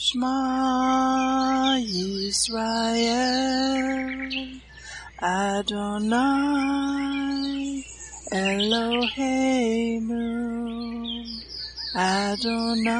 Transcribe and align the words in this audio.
Shema 0.00 1.74
Yisrael 1.82 3.10
Adonai 5.20 6.22
Eloheinu 8.30 10.22
Adonai 11.96 12.94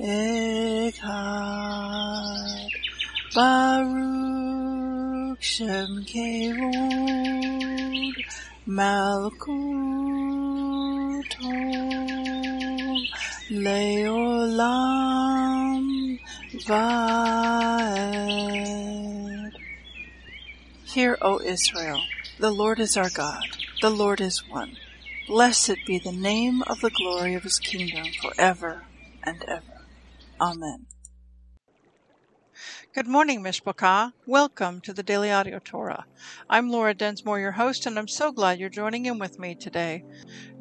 Echad 0.00 1.10
Baruch 3.34 4.32
Shem 5.42 6.02
Kevod 6.08 7.44
Malkuto 8.66 9.44
Leolam 13.54 14.58
Vaed. 16.66 17.94
Hear, 20.86 21.16
O 21.22 21.40
Israel, 21.40 22.02
the 22.38 22.50
Lord 22.50 22.80
is 22.80 22.96
our 22.96 23.10
God, 23.10 23.44
the 23.80 23.90
Lord 23.90 24.20
is 24.20 24.42
one. 24.48 24.76
Blessed 25.28 25.76
be 25.86 25.98
the 25.98 26.12
name 26.12 26.62
of 26.66 26.80
the 26.80 26.90
glory 26.90 27.34
of 27.34 27.44
his 27.44 27.58
kingdom 27.58 28.06
forever 28.20 28.82
and 29.24 29.42
ever. 29.48 29.86
Amen. 30.40 30.86
Good 32.94 33.08
morning, 33.08 33.42
Mishpachah. 33.42 34.12
Welcome 34.24 34.80
to 34.82 34.92
the 34.92 35.02
Daily 35.02 35.28
Audio 35.28 35.58
Torah. 35.58 36.04
I'm 36.48 36.70
Laura 36.70 36.94
Densmore, 36.94 37.40
your 37.40 37.50
host, 37.50 37.86
and 37.86 37.98
I'm 37.98 38.06
so 38.06 38.30
glad 38.30 38.60
you're 38.60 38.68
joining 38.68 39.06
in 39.06 39.18
with 39.18 39.36
me 39.36 39.56
today. 39.56 40.04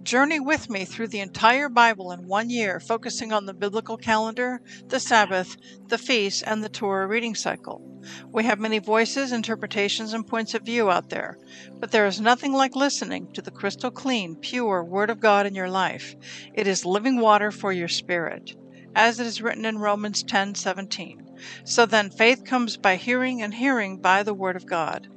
Journey 0.01 0.39
with 0.39 0.67
me 0.67 0.83
through 0.83 1.09
the 1.09 1.19
entire 1.19 1.69
Bible 1.69 2.11
in 2.11 2.27
one 2.27 2.49
year, 2.49 2.79
focusing 2.79 3.31
on 3.31 3.45
the 3.45 3.53
biblical 3.53 3.97
calendar, 3.97 4.61
the 4.87 4.99
Sabbath, 4.99 5.55
the 5.89 5.99
feasts, 5.99 6.41
and 6.41 6.63
the 6.63 6.69
Torah 6.69 7.05
reading 7.05 7.35
cycle. 7.35 7.83
We 8.31 8.45
have 8.45 8.59
many 8.59 8.79
voices, 8.79 9.31
interpretations, 9.31 10.11
and 10.11 10.25
points 10.25 10.55
of 10.55 10.63
view 10.63 10.89
out 10.89 11.09
there, 11.09 11.37
but 11.79 11.91
there 11.91 12.07
is 12.07 12.19
nothing 12.19 12.51
like 12.51 12.75
listening 12.75 13.31
to 13.35 13.43
the 13.43 13.51
crystal 13.51 13.91
clean, 13.91 14.37
pure 14.37 14.83
Word 14.83 15.11
of 15.11 15.19
God 15.19 15.45
in 15.45 15.53
your 15.53 15.69
life. 15.69 16.15
It 16.55 16.65
is 16.65 16.83
living 16.83 17.19
water 17.19 17.51
for 17.51 17.71
your 17.71 17.87
spirit, 17.87 18.55
as 18.95 19.19
it 19.19 19.27
is 19.27 19.41
written 19.41 19.65
in 19.65 19.79
Romans 19.79 20.23
10:17. 20.23 21.27
So 21.65 21.85
then 21.85 22.09
faith 22.09 22.43
comes 22.45 22.77
by 22.77 22.95
hearing, 22.95 23.41
and 23.41 23.53
hearing 23.55 23.97
by 23.97 24.23
the 24.23 24.33
Word 24.33 24.55
of 24.55 24.65
God. 24.65 25.07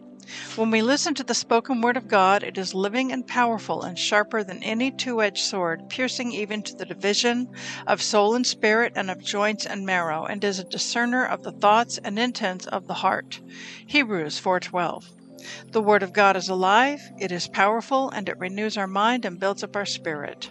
When 0.56 0.72
we 0.72 0.82
listen 0.82 1.14
to 1.14 1.24
the 1.24 1.34
spoken 1.34 1.80
Word 1.80 1.96
of 1.96 2.08
God, 2.08 2.42
it 2.42 2.58
is 2.58 2.74
living 2.74 3.12
and 3.12 3.26
powerful 3.26 3.82
and 3.82 3.96
sharper 3.96 4.42
than 4.42 4.62
any 4.62 4.90
two 4.90 5.22
edged 5.22 5.44
sword, 5.44 5.88
piercing 5.88 6.32
even 6.32 6.62
to 6.64 6.74
the 6.74 6.84
division 6.84 7.46
of 7.86 8.02
soul 8.02 8.34
and 8.34 8.44
spirit 8.44 8.92
and 8.96 9.08
of 9.08 9.22
joints 9.22 9.64
and 9.64 9.86
marrow, 9.86 10.24
and 10.24 10.42
is 10.42 10.58
a 10.58 10.64
discerner 10.64 11.24
of 11.24 11.42
the 11.42 11.52
thoughts 11.52 11.98
and 11.98 12.18
intents 12.18 12.66
of 12.66 12.88
the 12.88 12.94
heart. 12.94 13.40
Hebrews 13.86 14.38
4:12. 14.38 15.04
The 15.70 15.80
Word 15.80 16.02
of 16.02 16.12
God 16.12 16.36
is 16.36 16.48
alive, 16.48 17.00
it 17.20 17.30
is 17.30 17.46
powerful, 17.46 18.10
and 18.10 18.28
it 18.28 18.38
renews 18.38 18.76
our 18.76 18.88
mind 18.88 19.24
and 19.24 19.38
builds 19.38 19.62
up 19.62 19.76
our 19.76 19.86
spirit. 19.86 20.50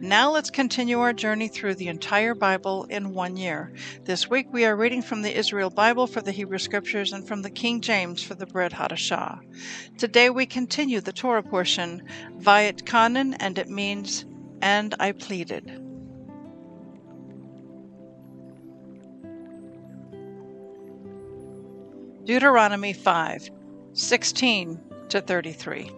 Now 0.00 0.30
let's 0.30 0.50
continue 0.50 1.00
our 1.00 1.12
journey 1.12 1.48
through 1.48 1.74
the 1.76 1.88
entire 1.88 2.34
Bible 2.34 2.84
in 2.84 3.14
one 3.14 3.36
year. 3.36 3.72
This 4.04 4.30
week 4.30 4.46
we 4.52 4.64
are 4.64 4.76
reading 4.76 5.02
from 5.02 5.22
the 5.22 5.36
Israel 5.36 5.70
Bible 5.70 6.06
for 6.06 6.20
the 6.20 6.32
Hebrew 6.32 6.58
Scriptures 6.58 7.12
and 7.12 7.26
from 7.26 7.42
the 7.42 7.50
King 7.50 7.80
James 7.80 8.22
for 8.22 8.34
the 8.34 8.46
Brit 8.46 8.72
Hadashah. 8.72 9.40
Today 9.98 10.30
we 10.30 10.46
continue 10.46 11.00
the 11.00 11.12
Torah 11.12 11.42
portion, 11.42 12.02
Vaetchanan, 12.38 13.36
and 13.40 13.58
it 13.58 13.68
means, 13.68 14.24
and 14.62 14.94
I 15.00 15.12
pleaded. 15.12 15.82
Deuteronomy 22.24 22.92
5, 22.92 23.50
16 23.92 24.80
to 25.08 25.20
33. 25.20 25.90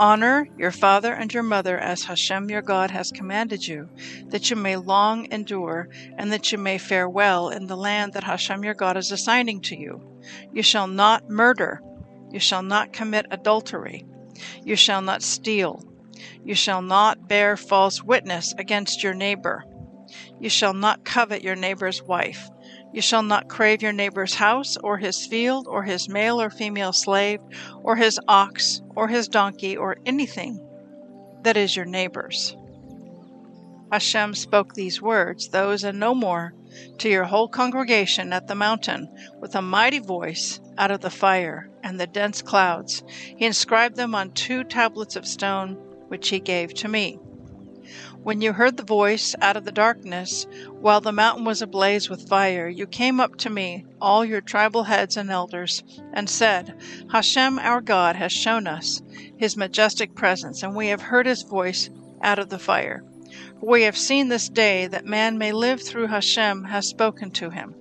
Honor 0.00 0.46
your 0.56 0.70
father 0.70 1.12
and 1.12 1.32
your 1.34 1.42
mother 1.42 1.76
as 1.76 2.04
Hashem 2.04 2.50
your 2.50 2.62
God 2.62 2.92
has 2.92 3.10
commanded 3.10 3.66
you, 3.66 3.88
that 4.28 4.48
you 4.48 4.54
may 4.54 4.76
long 4.76 5.30
endure, 5.32 5.88
and 6.16 6.32
that 6.32 6.52
you 6.52 6.58
may 6.58 6.78
fare 6.78 7.08
well 7.08 7.48
in 7.48 7.66
the 7.66 7.76
land 7.76 8.12
that 8.12 8.22
Hashem 8.22 8.62
your 8.62 8.74
God 8.74 8.96
is 8.96 9.10
assigning 9.10 9.60
to 9.62 9.76
you. 9.76 10.00
You 10.52 10.62
shall 10.62 10.86
not 10.86 11.28
murder. 11.28 11.82
You 12.30 12.38
shall 12.38 12.62
not 12.62 12.92
commit 12.92 13.26
adultery. 13.32 14.06
You 14.64 14.76
shall 14.76 15.02
not 15.02 15.22
steal. 15.22 15.82
You 16.44 16.54
shall 16.54 16.82
not 16.82 17.28
bear 17.28 17.56
false 17.56 18.02
witness 18.02 18.54
against 18.56 19.02
your 19.02 19.14
neighbor. 19.14 19.64
You 20.38 20.48
shall 20.48 20.74
not 20.74 21.04
covet 21.04 21.42
your 21.42 21.56
neighbor's 21.56 22.02
wife. 22.02 22.48
You 22.92 23.02
shall 23.02 23.22
not 23.22 23.48
crave 23.48 23.82
your 23.82 23.92
neighbor's 23.92 24.34
house, 24.34 24.76
or 24.78 24.98
his 24.98 25.26
field, 25.26 25.66
or 25.68 25.82
his 25.82 26.08
male 26.08 26.40
or 26.40 26.50
female 26.50 26.92
slave, 26.92 27.40
or 27.82 27.96
his 27.96 28.18
ox, 28.26 28.80
or 28.96 29.08
his 29.08 29.28
donkey, 29.28 29.76
or 29.76 29.98
anything 30.06 30.60
that 31.42 31.56
is 31.56 31.76
your 31.76 31.84
neighbor's. 31.84 32.56
Hashem 33.92 34.34
spoke 34.34 34.74
these 34.74 35.00
words, 35.00 35.48
those 35.48 35.84
and 35.84 35.98
no 35.98 36.14
more, 36.14 36.54
to 36.98 37.08
your 37.08 37.24
whole 37.24 37.48
congregation 37.48 38.32
at 38.32 38.46
the 38.46 38.54
mountain 38.54 39.08
with 39.40 39.54
a 39.54 39.62
mighty 39.62 39.98
voice 39.98 40.60
out 40.76 40.90
of 40.90 41.00
the 41.00 41.10
fire 41.10 41.70
and 41.82 41.98
the 41.98 42.06
dense 42.06 42.42
clouds. 42.42 43.02
He 43.36 43.46
inscribed 43.46 43.96
them 43.96 44.14
on 44.14 44.32
two 44.32 44.64
tablets 44.64 45.16
of 45.16 45.26
stone, 45.26 45.74
which 46.08 46.28
he 46.28 46.40
gave 46.40 46.74
to 46.74 46.88
me. 46.88 47.18
When 48.24 48.40
you 48.40 48.52
heard 48.52 48.76
the 48.76 48.82
voice 48.82 49.34
out 49.40 49.56
of 49.56 49.64
the 49.64 49.72
darkness, 49.72 50.46
while 50.80 51.00
the 51.00 51.12
mountain 51.12 51.44
was 51.44 51.62
ablaze 51.62 52.10
with 52.10 52.28
fire, 52.28 52.68
you 52.68 52.86
came 52.86 53.20
up 53.20 53.36
to 53.36 53.50
me, 53.50 53.86
all 54.00 54.24
your 54.24 54.40
tribal 54.40 54.82
heads 54.82 55.16
and 55.16 55.30
elders, 55.30 55.82
and 56.12 56.28
said, 56.28 56.74
Hashem 57.10 57.58
our 57.60 57.80
God 57.80 58.16
has 58.16 58.32
shown 58.32 58.66
us 58.66 59.00
his 59.36 59.56
majestic 59.56 60.14
presence, 60.14 60.62
and 60.62 60.74
we 60.74 60.88
have 60.88 61.00
heard 61.00 61.26
his 61.26 61.42
voice 61.42 61.90
out 62.20 62.38
of 62.38 62.48
the 62.48 62.58
fire. 62.58 63.04
For 63.60 63.70
we 63.70 63.82
have 63.84 63.96
seen 63.96 64.28
this 64.28 64.48
day 64.48 64.88
that 64.88 65.06
man 65.06 65.38
may 65.38 65.52
live 65.52 65.80
through 65.80 66.08
Hashem 66.08 66.64
has 66.64 66.86
spoken 66.86 67.30
to 67.32 67.50
him. 67.50 67.74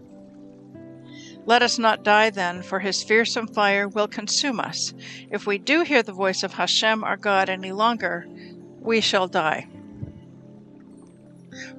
Let 1.46 1.64
us 1.64 1.80
not 1.80 2.04
die 2.04 2.30
then, 2.30 2.62
for 2.62 2.80
his 2.80 3.04
fearsome 3.04 3.48
fire 3.48 3.88
will 3.88 4.08
consume 4.08 4.60
us. 4.60 4.94
If 5.32 5.48
we 5.48 5.58
do 5.58 5.82
hear 5.82 6.04
the 6.04 6.14
voice 6.14 6.44
of 6.44 6.54
Hashem 6.54 7.04
our 7.04 7.18
God 7.18 7.50
any 7.50 7.72
longer, 7.72 8.28
we 8.80 9.02
shall 9.02 9.28
die. 9.28 9.68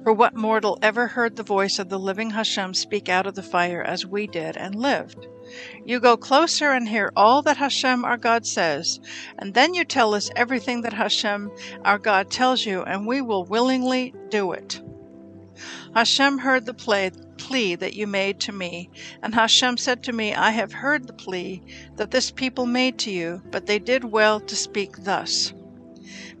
For 0.03 0.13
what 0.13 0.35
mortal 0.35 0.77
ever 0.81 1.07
heard 1.07 1.35
the 1.35 1.43
voice 1.43 1.79
of 1.79 1.89
the 1.89 1.99
living 1.99 2.31
Hashem 2.31 2.73
speak 2.73 3.09
out 3.09 3.27
of 3.27 3.35
the 3.35 3.43
fire 3.43 3.81
as 3.81 4.05
we 4.05 4.27
did 4.27 4.57
and 4.57 4.75
lived? 4.75 5.27
You 5.85 5.99
go 5.99 6.17
closer 6.17 6.71
and 6.71 6.87
hear 6.87 7.11
all 7.15 7.41
that 7.43 7.57
Hashem 7.57 8.05
our 8.05 8.17
God 8.17 8.45
says, 8.45 8.99
and 9.37 9.53
then 9.53 9.73
you 9.73 9.83
tell 9.83 10.13
us 10.13 10.29
everything 10.35 10.81
that 10.81 10.93
Hashem 10.93 11.51
our 11.83 11.97
God 11.97 12.29
tells 12.29 12.65
you, 12.65 12.83
and 12.83 13.07
we 13.07 13.21
will 13.21 13.45
willingly 13.45 14.13
do 14.29 14.51
it. 14.51 14.81
Hashem 15.93 16.37
heard 16.37 16.65
the 16.65 16.73
plea, 16.73 17.11
plea 17.37 17.75
that 17.75 17.95
you 17.95 18.05
made 18.05 18.39
to 18.41 18.51
me, 18.51 18.89
and 19.23 19.33
Hashem 19.33 19.77
said 19.77 20.03
to 20.03 20.13
me, 20.13 20.33
I 20.33 20.51
have 20.51 20.71
heard 20.71 21.07
the 21.07 21.13
plea 21.13 21.63
that 21.95 22.11
this 22.11 22.31
people 22.31 22.65
made 22.65 22.99
to 22.99 23.11
you, 23.11 23.41
but 23.49 23.65
they 23.65 23.79
did 23.79 24.03
well 24.03 24.39
to 24.39 24.55
speak 24.55 25.03
thus. 25.03 25.53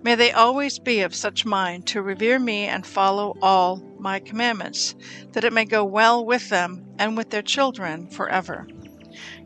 May 0.01 0.15
they 0.15 0.31
always 0.31 0.79
be 0.79 1.01
of 1.01 1.13
such 1.13 1.45
mind 1.45 1.85
to 1.87 2.01
revere 2.01 2.39
me 2.39 2.65
and 2.65 2.87
follow 2.87 3.35
all 3.41 3.83
my 3.99 4.19
commandments, 4.19 4.95
that 5.33 5.43
it 5.43 5.51
may 5.51 5.65
go 5.65 5.83
well 5.83 6.25
with 6.25 6.47
them 6.47 6.85
and 6.97 7.17
with 7.17 7.31
their 7.31 7.41
children 7.41 8.07
forever. 8.07 8.65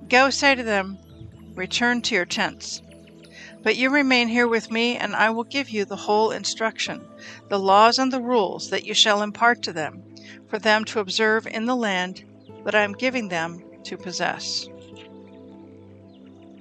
Go 0.07 0.29
say 0.29 0.53
to 0.53 0.63
them, 0.63 0.99
Return 1.55 2.03
to 2.03 2.15
your 2.15 2.25
tents. 2.25 2.83
But 3.63 3.77
you 3.77 3.89
remain 3.89 4.27
here 4.27 4.47
with 4.47 4.69
me, 4.69 4.95
and 4.95 5.15
I 5.15 5.31
will 5.31 5.43
give 5.43 5.71
you 5.71 5.85
the 5.85 5.95
whole 5.95 6.29
instruction, 6.31 7.07
the 7.49 7.59
laws 7.59 7.97
and 7.97 8.13
the 8.13 8.21
rules 8.21 8.69
that 8.69 8.85
you 8.85 8.93
shall 8.93 9.23
impart 9.23 9.63
to 9.63 9.73
them, 9.73 10.03
for 10.49 10.59
them 10.59 10.85
to 10.85 10.99
observe 10.99 11.47
in 11.47 11.65
the 11.65 11.75
land 11.75 12.23
that 12.63 12.75
I 12.75 12.83
am 12.83 12.93
giving 12.93 13.29
them 13.29 13.63
to 13.85 13.97
possess. 13.97 14.67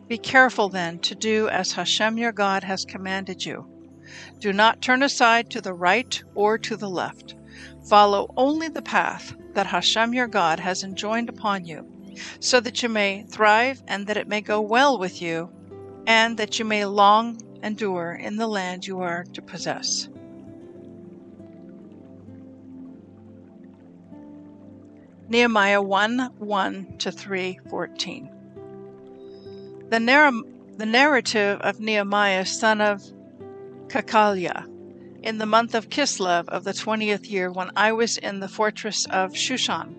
Be 0.09 0.17
careful 0.17 0.69
then 0.69 0.99
to 1.01 1.15
do 1.15 1.49
as 1.49 1.73
Hashem 1.73 2.17
your 2.17 2.33
God 2.33 2.65
has 2.65 2.85
commanded 2.85 3.45
you. 3.45 3.67
Do 4.39 4.53
not 4.53 4.83
turn 4.83 5.03
aside 5.03 5.51
to 5.51 5.61
the 5.61 5.75
right 5.75 6.23
or 6.35 6.59
to 6.59 6.77
the 6.77 6.91
left. 6.91 7.35
Follow 7.89 8.33
only 8.37 8.69
the 8.69 8.83
path 8.83 9.35
that 9.55 9.67
Hashem 9.67 10.15
your 10.15 10.29
God 10.29 10.61
has 10.61 10.83
enjoined 10.83 11.29
upon 11.29 11.65
you. 11.65 11.87
so 12.41 12.61
that 12.61 12.83
you 12.83 12.89
may 12.89 13.25
thrive 13.31 13.83
and 13.89 14.07
that 14.07 14.17
it 14.17 14.29
may 14.29 14.41
go 14.41 14.61
well 14.61 14.99
with 14.99 15.23
you, 15.23 15.51
and 16.07 16.37
that 16.37 16.59
you 16.59 16.65
may 16.65 16.85
long 16.85 17.41
endure 17.63 18.13
in 18.13 18.37
the 18.37 18.47
land 18.47 18.87
you 18.87 19.01
are 19.01 19.25
to 19.33 19.43
possess. 19.43 20.09
Nehemiah 25.29 25.81
1 25.81 26.31
1 26.39 26.99
to 26.99 27.13
3 27.13 27.59
14. 27.71 28.31
The, 29.89 30.01
narr- 30.01 30.43
the 30.77 30.87
narrative 30.87 31.61
of 31.61 31.81
Nehemiah, 31.81 32.45
son 32.45 32.81
of 32.81 33.03
Hacaliah, 33.93 34.67
in 35.23 35.37
the 35.37 35.45
month 35.45 35.75
of 35.75 35.91
Kislev 35.91 36.49
of 36.49 36.65
the 36.65 36.73
twentieth 36.73 37.27
year, 37.27 37.53
when 37.53 37.71
I 37.77 37.93
was 37.93 38.17
in 38.17 38.41
the 38.41 38.49
fortress 38.49 39.05
of 39.11 39.33
Shushan. 39.35 39.95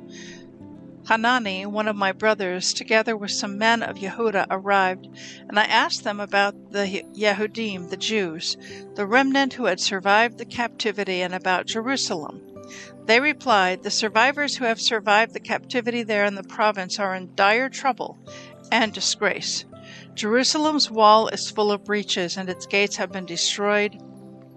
Hanani, 1.05 1.67
one 1.67 1.87
of 1.87 1.95
my 1.95 2.11
brothers, 2.11 2.73
together 2.73 3.15
with 3.15 3.29
some 3.29 3.59
men 3.59 3.83
of 3.83 3.97
Yehuda, 3.97 4.47
arrived, 4.49 5.09
and 5.47 5.59
I 5.59 5.65
asked 5.65 6.03
them 6.03 6.19
about 6.19 6.71
the 6.71 7.03
Yehudim, 7.13 7.91
the 7.91 7.97
Jews, 7.97 8.57
the 8.95 9.05
remnant 9.05 9.53
who 9.53 9.65
had 9.65 9.79
survived 9.79 10.39
the 10.39 10.45
captivity, 10.45 11.21
and 11.21 11.35
about 11.35 11.67
Jerusalem. 11.67 12.41
They 13.05 13.19
replied, 13.19 13.83
The 13.83 13.91
survivors 13.91 14.55
who 14.55 14.65
have 14.65 14.81
survived 14.81 15.33
the 15.33 15.39
captivity 15.39 16.01
there 16.01 16.25
in 16.25 16.33
the 16.33 16.43
province 16.43 16.97
are 16.97 17.13
in 17.13 17.35
dire 17.35 17.69
trouble 17.69 18.17
and 18.71 18.91
disgrace. 18.91 19.65
Jerusalem's 20.15 20.89
wall 20.91 21.27
is 21.27 21.49
full 21.49 21.71
of 21.71 21.83
breaches, 21.83 22.37
and 22.37 22.49
its 22.49 22.65
gates 22.65 22.95
have 22.97 23.11
been 23.11 23.25
destroyed 23.25 23.97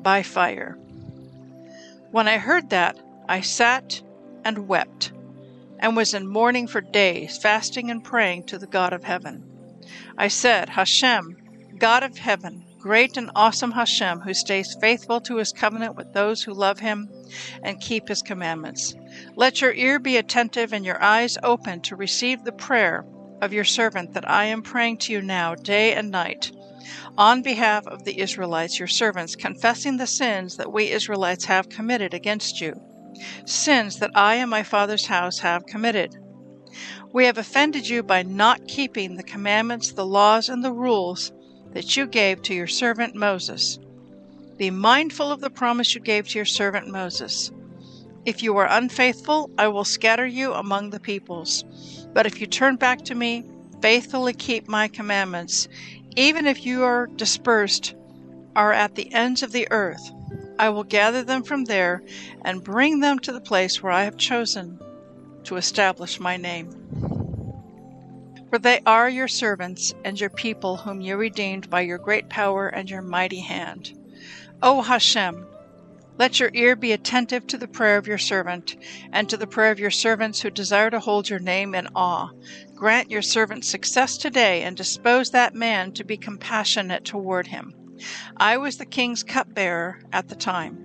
by 0.02 0.22
fire. 0.22 0.78
When 2.10 2.28
I 2.28 2.38
heard 2.38 2.70
that, 2.70 2.98
I 3.28 3.40
sat 3.40 4.02
and 4.44 4.68
wept, 4.68 5.12
and 5.78 5.96
was 5.96 6.14
in 6.14 6.26
mourning 6.26 6.66
for 6.66 6.80
days, 6.80 7.36
fasting 7.36 7.90
and 7.90 8.02
praying 8.02 8.44
to 8.44 8.58
the 8.58 8.66
God 8.66 8.92
of 8.92 9.04
heaven. 9.04 9.44
I 10.16 10.28
said, 10.28 10.68
Hashem, 10.68 11.36
God 11.78 12.02
of 12.02 12.16
heaven, 12.16 12.64
great 12.78 13.16
and 13.16 13.30
awesome 13.34 13.72
Hashem, 13.72 14.20
who 14.20 14.32
stays 14.32 14.76
faithful 14.80 15.20
to 15.22 15.36
his 15.36 15.52
covenant 15.52 15.96
with 15.96 16.12
those 16.12 16.42
who 16.42 16.54
love 16.54 16.78
him 16.78 17.10
and 17.62 17.80
keep 17.80 18.08
his 18.08 18.22
commandments. 18.22 18.94
Let 19.34 19.60
your 19.60 19.72
ear 19.72 19.98
be 19.98 20.16
attentive 20.16 20.72
and 20.72 20.84
your 20.84 21.02
eyes 21.02 21.36
open 21.42 21.80
to 21.82 21.96
receive 21.96 22.44
the 22.44 22.52
prayer 22.52 23.04
of 23.40 23.52
your 23.52 23.64
servant 23.64 24.14
that 24.14 24.28
I 24.28 24.44
am 24.44 24.62
praying 24.62 24.98
to 24.98 25.12
you 25.12 25.22
now, 25.22 25.54
day 25.54 25.92
and 25.94 26.10
night 26.10 26.52
on 27.18 27.42
behalf 27.42 27.86
of 27.86 28.04
the 28.04 28.20
Israelites, 28.20 28.78
your 28.78 28.88
servants, 28.88 29.36
confessing 29.36 29.96
the 29.96 30.06
sins 30.06 30.56
that 30.56 30.72
we 30.72 30.90
Israelites 30.90 31.46
have 31.46 31.68
committed 31.68 32.14
against 32.14 32.60
you, 32.60 32.80
sins 33.44 33.98
that 33.98 34.10
I 34.14 34.36
and 34.36 34.50
my 34.50 34.62
father's 34.62 35.06
house 35.06 35.38
have 35.38 35.66
committed. 35.66 36.16
We 37.12 37.24
have 37.24 37.38
offended 37.38 37.88
you 37.88 38.02
by 38.02 38.22
not 38.22 38.68
keeping 38.68 39.16
the 39.16 39.22
commandments, 39.22 39.92
the 39.92 40.06
laws, 40.06 40.48
and 40.48 40.62
the 40.62 40.72
rules 40.72 41.32
that 41.72 41.96
you 41.96 42.06
gave 42.06 42.42
to 42.42 42.54
your 42.54 42.66
servant 42.66 43.14
Moses. 43.14 43.78
Be 44.56 44.70
mindful 44.70 45.30
of 45.30 45.40
the 45.40 45.50
promise 45.50 45.94
you 45.94 46.00
gave 46.00 46.28
to 46.28 46.38
your 46.38 46.46
servant 46.46 46.88
Moses. 46.88 47.50
If 48.26 48.42
you 48.42 48.56
are 48.56 48.66
unfaithful, 48.68 49.50
I 49.56 49.68
will 49.68 49.84
scatter 49.84 50.26
you 50.26 50.52
among 50.52 50.90
the 50.90 50.98
peoples. 50.98 51.62
But 52.12 52.26
if 52.26 52.40
you 52.40 52.48
turn 52.48 52.74
back 52.74 53.02
to 53.04 53.14
me, 53.14 53.44
faithfully 53.80 54.32
keep 54.32 54.66
my 54.66 54.88
commandments, 54.88 55.68
even 56.16 56.44
if 56.44 56.66
you 56.66 56.82
are 56.82 57.06
dispersed, 57.06 57.94
are 58.56 58.72
at 58.72 58.96
the 58.96 59.14
ends 59.14 59.44
of 59.44 59.52
the 59.52 59.68
earth, 59.70 60.10
I 60.58 60.70
will 60.70 60.82
gather 60.82 61.22
them 61.22 61.44
from 61.44 61.66
there 61.66 62.02
and 62.44 62.64
bring 62.64 62.98
them 62.98 63.20
to 63.20 63.32
the 63.32 63.40
place 63.40 63.80
where 63.80 63.92
I 63.92 64.02
have 64.02 64.16
chosen 64.16 64.80
to 65.44 65.54
establish 65.54 66.18
my 66.18 66.36
name. 66.36 66.72
For 68.50 68.58
they 68.58 68.80
are 68.86 69.08
your 69.08 69.28
servants 69.28 69.94
and 70.04 70.18
your 70.18 70.30
people 70.30 70.78
whom 70.78 71.00
you 71.00 71.16
redeemed 71.16 71.70
by 71.70 71.82
your 71.82 71.98
great 71.98 72.28
power 72.28 72.66
and 72.66 72.90
your 72.90 73.02
mighty 73.02 73.40
hand. 73.40 73.92
O 74.62 74.82
Hashem, 74.82 75.46
let 76.18 76.40
your 76.40 76.50
ear 76.54 76.76
be 76.76 76.92
attentive 76.92 77.46
to 77.46 77.58
the 77.58 77.68
prayer 77.68 77.96
of 77.96 78.06
your 78.06 78.18
servant, 78.18 78.76
and 79.12 79.28
to 79.28 79.36
the 79.36 79.46
prayer 79.46 79.70
of 79.70 79.78
your 79.78 79.90
servants 79.90 80.40
who 80.40 80.50
desire 80.50 80.90
to 80.90 81.00
hold 81.00 81.28
your 81.28 81.38
name 81.38 81.74
in 81.74 81.88
awe. 81.94 82.30
Grant 82.74 83.10
your 83.10 83.22
servant 83.22 83.64
success 83.64 84.16
today, 84.16 84.62
and 84.62 84.76
dispose 84.76 85.30
that 85.30 85.54
man 85.54 85.92
to 85.92 86.04
be 86.04 86.16
compassionate 86.16 87.04
toward 87.04 87.46
him. 87.46 87.74
I 88.36 88.56
was 88.56 88.76
the 88.76 88.86
king's 88.86 89.22
cupbearer 89.22 90.00
at 90.12 90.28
the 90.28 90.36
time. 90.36 90.82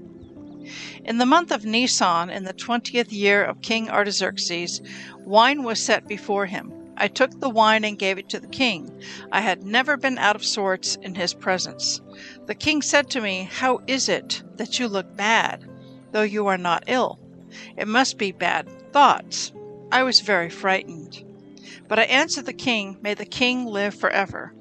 In 1.03 1.17
the 1.17 1.25
month 1.25 1.51
of 1.51 1.65
Nisan, 1.65 2.29
in 2.29 2.43
the 2.43 2.53
twentieth 2.53 3.11
year 3.11 3.43
of 3.43 3.61
King 3.61 3.89
Artaxerxes, 3.89 4.81
wine 5.19 5.63
was 5.63 5.81
set 5.81 6.07
before 6.07 6.45
him. 6.45 6.71
I 6.97 7.07
took 7.07 7.39
the 7.39 7.49
wine 7.49 7.83
and 7.83 7.97
gave 7.97 8.19
it 8.19 8.29
to 8.29 8.39
the 8.39 8.47
king. 8.47 9.01
I 9.31 9.41
had 9.41 9.63
never 9.63 9.97
been 9.97 10.19
out 10.19 10.35
of 10.35 10.45
sorts 10.45 10.97
in 11.01 11.15
his 11.15 11.33
presence. 11.33 11.99
The 12.47 12.55
king 12.55 12.81
said 12.81 13.09
to 13.11 13.21
me, 13.21 13.47
How 13.51 13.81
is 13.87 14.09
it 14.09 14.43
that 14.57 14.79
you 14.79 14.87
look 14.87 15.15
bad, 15.15 15.63
though 16.11 16.23
you 16.23 16.47
are 16.47 16.57
not 16.57 16.83
ill? 16.87 17.19
It 17.77 17.87
must 17.87 18.17
be 18.17 18.31
bad 18.31 18.67
thoughts. 18.91 19.51
I 19.91 20.03
was 20.03 20.21
very 20.21 20.49
frightened. 20.49 21.23
But 21.87 21.99
I 21.99 22.03
answered 22.03 22.45
the 22.45 22.53
king, 22.53 22.97
May 23.01 23.13
the 23.13 23.25
king 23.25 23.65
live 23.65 23.93
forever. 23.93 24.53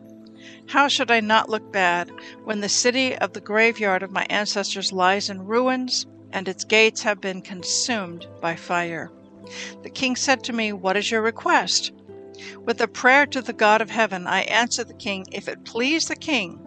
How 0.68 0.88
should 0.88 1.10
I 1.10 1.20
not 1.20 1.48
look 1.48 1.72
bad 1.72 2.12
when 2.44 2.60
the 2.60 2.68
city 2.68 3.16
of 3.16 3.32
the 3.32 3.40
graveyard 3.40 4.02
of 4.02 4.12
my 4.12 4.26
ancestors 4.28 4.92
lies 4.92 5.30
in 5.30 5.46
ruins 5.46 6.06
and 6.32 6.46
its 6.48 6.64
gates 6.64 7.02
have 7.02 7.20
been 7.20 7.42
consumed 7.42 8.26
by 8.40 8.56
fire? 8.56 9.10
The 9.82 9.90
king 9.90 10.16
said 10.16 10.44
to 10.44 10.52
me, 10.52 10.72
What 10.72 10.96
is 10.96 11.10
your 11.10 11.22
request? 11.22 11.92
With 12.64 12.80
a 12.80 12.88
prayer 12.88 13.26
to 13.26 13.42
the 13.42 13.52
God 13.52 13.80
of 13.80 13.90
heaven, 13.90 14.26
I 14.26 14.42
answered 14.42 14.88
the 14.88 14.94
king, 14.94 15.26
If 15.32 15.48
it 15.48 15.64
please 15.64 16.06
the 16.06 16.16
king, 16.16 16.58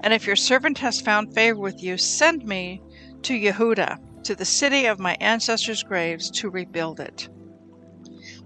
and 0.00 0.12
if 0.12 0.26
your 0.26 0.36
servant 0.36 0.78
has 0.78 1.00
found 1.00 1.34
favor 1.34 1.58
with 1.58 1.82
you, 1.82 1.96
send 1.96 2.44
me 2.44 2.80
to 3.22 3.34
Yehuda, 3.34 3.98
to 4.24 4.34
the 4.34 4.44
city 4.44 4.86
of 4.86 4.98
my 4.98 5.16
ancestors' 5.20 5.82
graves, 5.82 6.30
to 6.30 6.50
rebuild 6.50 7.00
it. 7.00 7.28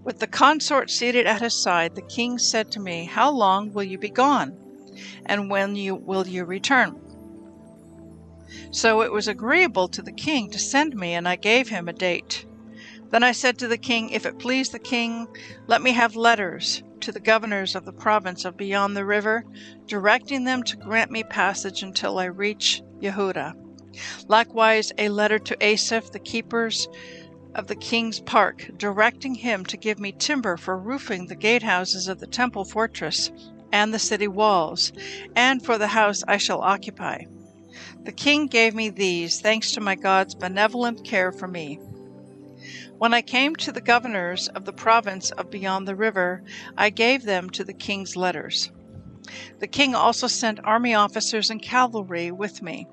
With 0.03 0.21
the 0.21 0.27
consort 0.27 0.91
seated 0.91 1.27
at 1.27 1.43
his 1.43 1.55
side, 1.55 1.95
the 1.95 2.03
king 2.03 2.39
said 2.39 2.71
to 2.73 2.81
me, 2.81 3.05
How 3.05 3.31
long 3.31 3.73
will 3.73 3.85
you 3.85 3.99
be 3.99 4.11
gone? 4.11 4.57
And 5.27 5.51
when 5.51 5.77
you, 5.77 5.95
will 5.95 6.27
you 6.27 6.45
return? 6.45 6.99
So 8.71 9.03
it 9.03 9.13
was 9.13 9.29
agreeable 9.29 9.89
to 9.89 10.03
the 10.03 10.13
king 10.13 10.51
to 10.51 10.59
send 10.59 10.95
me, 10.95 11.15
and 11.15 11.29
I 11.29 11.37
gave 11.37 11.69
him 11.69 11.89
a 11.89 11.93
date. 11.93 12.47
Then 13.11 13.23
I 13.23 13.33
said 13.33 13.59
to 13.59 13.69
the 13.69 13.79
king, 13.79 14.11
If 14.11 14.27
it 14.27 14.39
please 14.39 14.71
the 14.71 14.79
king, 14.79 15.29
let 15.67 15.83
me 15.83 15.93
have 15.93 16.17
letters 16.17 16.83
to 17.09 17.13
the 17.13 17.21
governors 17.21 17.75
of 17.75 17.87
the 17.87 17.93
province 17.93 18.45
of 18.45 18.59
beyond 18.59 18.95
the 18.95 19.03
river, 19.03 19.43
directing 19.87 20.45
them 20.45 20.63
to 20.63 20.77
grant 20.77 21.11
me 21.11 21.25
passage 21.25 21.83
until 21.83 22.19
I 22.19 22.27
reach 22.27 22.83
Yehuda. 23.01 23.55
Likewise, 24.27 24.93
a 24.99 25.09
letter 25.09 25.39
to 25.39 25.57
Asaph, 25.65 26.11
the 26.11 26.19
keepers 26.19 26.87
of 27.55 27.67
the 27.67 27.77
king's 27.77 28.21
park, 28.21 28.71
directing 28.77 29.35
him 29.35 29.65
to 29.65 29.79
give 29.79 29.99
me 29.99 30.13
timber 30.13 30.59
for 30.59 30.77
roofing 30.77 31.29
the 31.29 31.35
gatehouses 31.35 32.09
of 32.09 32.21
the 32.21 32.27
temple 32.27 32.67
fortress 32.67 33.33
and 33.73 33.95
the 33.95 33.99
city 33.99 34.29
walls, 34.29 34.93
and 35.35 35.65
for 35.65 35.79
the 35.79 35.89
house 35.89 36.23
I 36.29 36.37
shall 36.37 36.61
occupy. 36.61 37.23
The 38.05 38.13
king 38.13 38.49
gave 38.49 38.75
me 38.75 38.91
these, 38.91 39.41
thanks 39.41 39.73
to 39.73 39.81
my 39.81 39.95
God's 39.95 40.35
benevolent 40.35 41.07
care 41.07 41.33
for 41.33 41.49
me. 41.49 41.81
When 42.99 43.15
I 43.15 43.23
came 43.23 43.55
to 43.57 43.71
the 43.71 43.81
governors 43.81 44.49
of 44.49 44.65
the 44.65 44.73
province 44.73 45.31
of 45.31 45.53
beyond 45.53 45.87
the 45.87 45.95
river, 45.95 46.43
I 46.77 46.91
gave 46.91 47.23
them 47.23 47.49
to 47.51 47.63
the 47.63 47.73
king's 47.73 48.17
letters. 48.17 48.73
The 49.61 49.69
king 49.69 49.95
also 49.95 50.27
sent 50.27 50.65
army 50.65 50.95
officers 50.95 51.49
and 51.49 51.63
cavalry 51.63 52.33
with 52.33 52.61
me. 52.61 52.89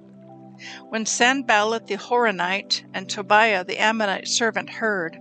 When 0.89 1.07
Sanballat 1.07 1.88
the 1.88 1.97
Horonite 1.97 2.83
and 2.93 3.09
Tobiah 3.09 3.63
the 3.63 3.79
Ammonite 3.79 4.27
servant 4.27 4.69
heard, 4.69 5.19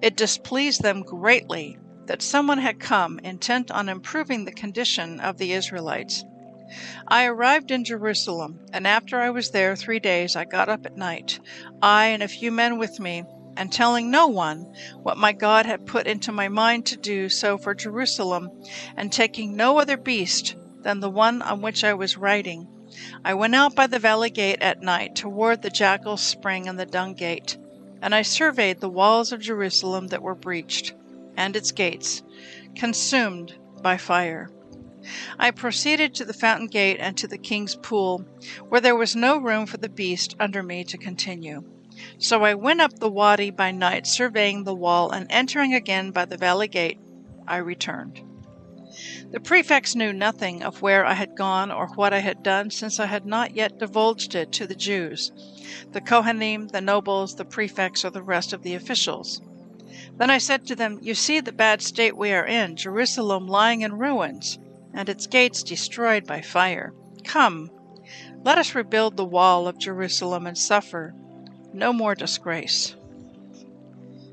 it 0.00 0.16
displeased 0.16 0.82
them 0.82 1.02
greatly 1.02 1.76
that 2.06 2.22
someone 2.22 2.58
had 2.58 2.78
come 2.78 3.18
intent 3.20 3.72
on 3.72 3.88
improving 3.88 4.44
the 4.44 4.52
condition 4.52 5.18
of 5.18 5.38
the 5.38 5.52
Israelites. 5.52 6.24
I 7.08 7.24
arrived 7.24 7.72
in 7.72 7.84
Jerusalem, 7.84 8.60
and 8.72 8.86
after 8.86 9.18
I 9.20 9.30
was 9.30 9.50
there 9.50 9.74
three 9.74 10.00
days, 10.00 10.36
I 10.36 10.44
got 10.44 10.68
up 10.68 10.86
at 10.86 10.96
night, 10.96 11.40
I 11.82 12.06
and 12.06 12.22
a 12.22 12.28
few 12.28 12.52
men 12.52 12.78
with 12.78 13.00
me, 13.00 13.24
and 13.56 13.72
telling 13.72 14.10
no 14.10 14.26
one 14.26 14.72
what 15.02 15.18
my 15.18 15.32
God 15.32 15.66
had 15.66 15.86
put 15.86 16.06
into 16.06 16.32
my 16.32 16.48
mind 16.48 16.86
to 16.86 16.96
do 16.96 17.28
so 17.28 17.58
for 17.58 17.74
Jerusalem, 17.74 18.50
and 18.96 19.12
taking 19.12 19.56
no 19.56 19.78
other 19.78 19.96
beast 19.96 20.56
than 20.82 21.00
the 21.00 21.10
one 21.10 21.42
on 21.42 21.62
which 21.62 21.84
I 21.84 21.94
was 21.94 22.16
riding, 22.16 22.66
I 23.24 23.34
went 23.34 23.54
out 23.54 23.74
by 23.74 23.86
the 23.86 23.98
valley 23.98 24.30
gate 24.30 24.60
at 24.60 24.82
night 24.82 25.16
toward 25.16 25.62
the 25.62 25.70
jackal 25.70 26.16
spring 26.16 26.68
and 26.68 26.78
the 26.78 26.86
dung 26.86 27.14
gate, 27.14 27.56
and 28.02 28.14
I 28.14 28.22
surveyed 28.22 28.80
the 28.80 28.88
walls 28.88 29.32
of 29.32 29.40
Jerusalem 29.40 30.08
that 30.08 30.22
were 30.22 30.34
breached, 30.34 30.92
and 31.36 31.56
its 31.56 31.72
gates, 31.72 32.22
consumed 32.74 33.54
by 33.82 33.96
fire. 33.96 34.50
I 35.38 35.50
proceeded 35.50 36.14
to 36.14 36.24
the 36.24 36.34
fountain 36.34 36.68
gate 36.68 36.98
and 37.00 37.16
to 37.16 37.26
the 37.26 37.38
king's 37.38 37.76
pool, 37.76 38.24
where 38.68 38.80
there 38.80 38.94
was 38.94 39.16
no 39.16 39.38
room 39.38 39.66
for 39.66 39.76
the 39.76 39.88
beast 39.88 40.36
under 40.38 40.62
me 40.62 40.84
to 40.84 40.98
continue. 40.98 41.64
So 42.18 42.44
I 42.44 42.54
went 42.54 42.80
up 42.80 42.98
the 42.98 43.10
wadi 43.10 43.50
by 43.50 43.70
night, 43.70 44.06
surveying 44.06 44.64
the 44.64 44.74
wall, 44.74 45.10
and 45.10 45.26
entering 45.28 45.74
again 45.74 46.10
by 46.10 46.24
the 46.24 46.36
valley 46.36 46.68
gate, 46.68 46.98
I 47.46 47.56
returned. 47.56 48.20
The 49.30 49.40
prefects 49.40 49.94
knew 49.94 50.12
nothing 50.12 50.62
of 50.62 50.82
where 50.82 51.04
I 51.04 51.14
had 51.14 51.36
gone 51.36 51.70
or 51.72 51.88
what 51.88 52.12
I 52.12 52.20
had 52.20 52.42
done, 52.42 52.70
since 52.70 53.00
I 53.00 53.06
had 53.06 53.24
not 53.24 53.54
yet 53.54 53.78
divulged 53.78 54.34
it 54.34 54.52
to 54.52 54.66
the 54.66 54.74
Jews, 54.74 55.32
the 55.92 56.00
Kohanim, 56.00 56.68
the 56.68 56.80
nobles, 56.80 57.34
the 57.34 57.44
prefects, 57.44 58.04
or 58.04 58.10
the 58.10 58.22
rest 58.22 58.52
of 58.52 58.62
the 58.62 58.74
officials. 58.74 59.40
Then 60.18 60.30
I 60.30 60.38
said 60.38 60.66
to 60.66 60.76
them, 60.76 60.98
You 61.00 61.14
see 61.14 61.40
the 61.40 61.52
bad 61.52 61.82
state 61.82 62.16
we 62.16 62.32
are 62.32 62.46
in, 62.46 62.76
Jerusalem 62.76 63.46
lying 63.46 63.80
in 63.80 63.98
ruins, 63.98 64.58
and 64.92 65.08
its 65.08 65.26
gates 65.26 65.62
destroyed 65.62 66.26
by 66.26 66.42
fire. 66.42 66.92
Come, 67.24 67.70
let 68.44 68.58
us 68.58 68.74
rebuild 68.74 69.16
the 69.16 69.24
wall 69.24 69.66
of 69.66 69.78
Jerusalem 69.78 70.46
and 70.46 70.58
suffer 70.58 71.14
no 71.72 71.92
more 71.92 72.14
disgrace. 72.14 72.94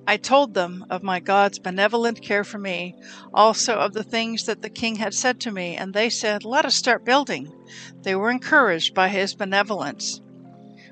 I 0.10 0.18
told 0.18 0.56
them 0.56 0.86
of 0.90 1.04
my 1.04 1.20
God's 1.20 1.60
benevolent 1.60 2.24
care 2.24 2.44
for 2.44 2.58
me, 2.58 2.96
also 3.32 3.76
of 3.76 3.94
the 3.94 4.04
things 4.04 4.46
that 4.46 4.64
the 4.64 4.70
king 4.70 4.96
had 4.96 5.14
said 5.14 5.40
to 5.42 5.52
me, 5.52 5.76
and 5.76 5.94
they 5.94 6.10
said, 6.10 6.44
Let 6.44 6.66
us 6.66 6.74
start 6.74 7.06
building. 7.06 7.54
They 8.02 8.16
were 8.16 8.32
encouraged 8.32 8.96
by 8.96 9.10
his 9.10 9.36
benevolence. 9.36 10.20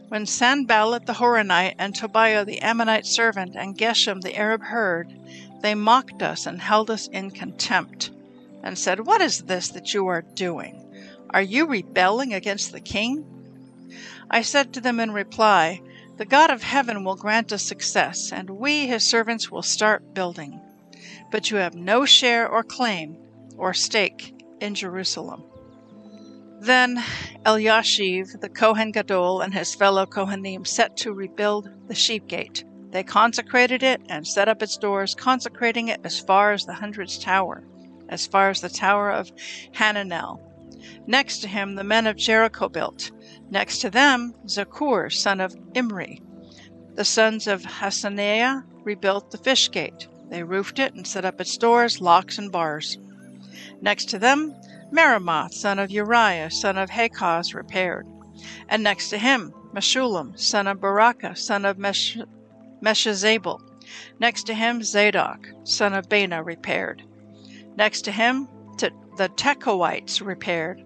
When 0.09 0.27
Sanballat 0.27 1.07
the 1.07 1.13
Horonite 1.13 1.73
and 1.79 1.95
Tobiah 1.95 2.45
the 2.45 2.61
Ammonite 2.61 3.07
servant 3.07 3.55
and 3.55 3.75
Geshem 3.75 4.21
the 4.21 4.37
Arab 4.37 4.61
heard, 4.61 5.11
they 5.61 5.73
mocked 5.73 6.21
us 6.21 6.45
and 6.45 6.61
held 6.61 6.91
us 6.91 7.07
in 7.07 7.31
contempt, 7.31 8.11
and 8.61 8.77
said, 8.77 9.07
What 9.07 9.21
is 9.21 9.45
this 9.45 9.69
that 9.69 9.95
you 9.95 10.05
are 10.05 10.21
doing? 10.21 10.83
Are 11.31 11.41
you 11.41 11.65
rebelling 11.65 12.33
against 12.33 12.71
the 12.71 12.79
king? 12.79 13.25
I 14.29 14.43
said 14.43 14.73
to 14.73 14.81
them 14.81 14.99
in 14.99 15.11
reply, 15.11 15.81
the 16.17 16.25
God 16.25 16.49
of 16.49 16.63
heaven 16.63 17.03
will 17.03 17.15
grant 17.15 17.53
us 17.53 17.63
success, 17.63 18.31
and 18.31 18.49
we, 18.49 18.87
his 18.87 19.03
servants, 19.03 19.51
will 19.51 19.61
start 19.61 20.13
building. 20.15 20.59
But 21.31 21.51
you 21.51 21.57
have 21.57 21.75
no 21.75 22.05
share 22.05 22.49
or 22.49 22.63
claim 22.63 23.17
or 23.55 23.73
stake 23.73 24.33
in 24.59 24.73
Jerusalem. 24.73 25.43
Then 26.59 27.03
Eliashiv, 27.45 28.41
the 28.41 28.49
Kohen 28.49 28.91
Gadol, 28.91 29.41
and 29.41 29.53
his 29.53 29.75
fellow 29.75 30.07
Kohanim 30.07 30.65
set 30.65 30.97
to 30.97 31.13
rebuild 31.13 31.69
the 31.87 31.93
sheep 31.93 32.27
gate. 32.27 32.63
They 32.89 33.03
consecrated 33.03 33.83
it 33.83 34.01
and 34.09 34.25
set 34.25 34.49
up 34.49 34.63
its 34.63 34.77
doors, 34.77 35.13
consecrating 35.13 35.89
it 35.89 36.01
as 36.03 36.19
far 36.19 36.51
as 36.51 36.65
the 36.65 36.73
hundred's 36.73 37.19
tower, 37.19 37.63
as 38.09 38.25
far 38.25 38.49
as 38.49 38.61
the 38.61 38.69
tower 38.69 39.11
of 39.11 39.31
Hananel. 39.75 40.39
Next 41.05 41.39
to 41.39 41.47
him, 41.47 41.75
the 41.75 41.83
men 41.83 42.07
of 42.07 42.15
Jericho 42.15 42.69
built. 42.69 43.11
Next 43.49 43.79
to 43.79 43.89
them, 43.89 44.33
Zakur, 44.45 45.11
son 45.11 45.39
of 45.39 45.55
Imri. 45.73 46.21
The 46.95 47.05
sons 47.05 47.47
of 47.47 47.63
Hassenaah 47.63 48.63
rebuilt 48.83 49.31
the 49.31 49.37
fish 49.37 49.71
gate. 49.71 50.07
They 50.29 50.43
roofed 50.43 50.79
it 50.79 50.93
and 50.93 51.07
set 51.07 51.25
up 51.25 51.39
its 51.39 51.57
doors, 51.57 52.01
locks, 52.01 52.37
and 52.37 52.51
bars. 52.51 52.97
Next 53.81 54.09
to 54.09 54.19
them, 54.19 54.55
Meremoth, 54.91 55.53
son 55.53 55.79
of 55.79 55.91
Uriah, 55.91 56.51
son 56.51 56.77
of 56.77 56.89
Hakaz, 56.89 57.53
repaired. 57.53 58.07
And 58.67 58.83
next 58.83 59.09
to 59.09 59.17
him, 59.17 59.53
Meshullam, 59.73 60.37
son 60.37 60.67
of 60.67 60.81
Baraka, 60.81 61.35
son 61.35 61.65
of 61.65 61.77
Mesh-. 61.77 62.17
Next 64.19 64.43
to 64.43 64.53
him, 64.53 64.83
Zadok, 64.83 65.47
son 65.63 65.93
of 65.93 66.09
Bana, 66.09 66.43
repaired. 66.43 67.03
Next 67.75 68.01
to 68.01 68.11
him, 68.11 68.47
the 69.17 69.29
Tekoites 69.29 70.21
repaired 70.21 70.83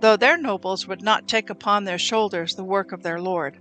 though 0.00 0.16
their 0.16 0.36
nobles 0.36 0.86
would 0.86 1.02
not 1.02 1.26
take 1.26 1.50
upon 1.50 1.84
their 1.84 1.98
shoulders 1.98 2.54
the 2.54 2.64
work 2.64 2.92
of 2.92 3.02
their 3.02 3.20
lord. 3.20 3.58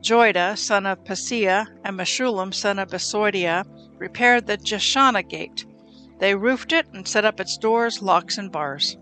Joiada, 0.00 0.56
son 0.56 0.86
of 0.86 1.04
Paseah, 1.04 1.66
and 1.84 1.98
Meshullam, 1.98 2.52
son 2.52 2.78
of 2.78 2.90
Besodeiah, 2.90 3.64
repaired 3.98 4.46
the 4.46 4.56
Jeshanah 4.56 5.28
gate. 5.28 5.64
They 6.18 6.34
roofed 6.34 6.72
it 6.72 6.86
and 6.92 7.06
set 7.06 7.24
up 7.24 7.40
its 7.40 7.56
doors, 7.56 8.02
locks, 8.02 8.38
and 8.38 8.52
bars. 8.52 8.96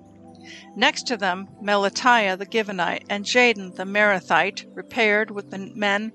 Next 0.77 1.07
to 1.09 1.17
them, 1.17 1.49
Melatiah 1.61 2.39
the 2.39 2.47
Givonite 2.47 3.05
and 3.11 3.25
Jadon 3.25 3.75
the 3.75 3.85
Meronothite 3.85 4.65
repaired 4.75 5.31
with 5.31 5.51
the 5.51 5.59
men 5.75 6.13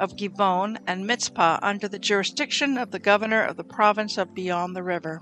of 0.00 0.16
Givon 0.16 0.78
and 0.86 1.06
Mitzpah 1.06 1.58
under 1.62 1.86
the 1.86 1.98
jurisdiction 1.98 2.78
of 2.78 2.90
the 2.90 2.98
governor 2.98 3.42
of 3.42 3.56
the 3.56 3.64
province 3.64 4.16
of 4.16 4.34
beyond 4.34 4.74
the 4.74 4.82
river. 4.82 5.20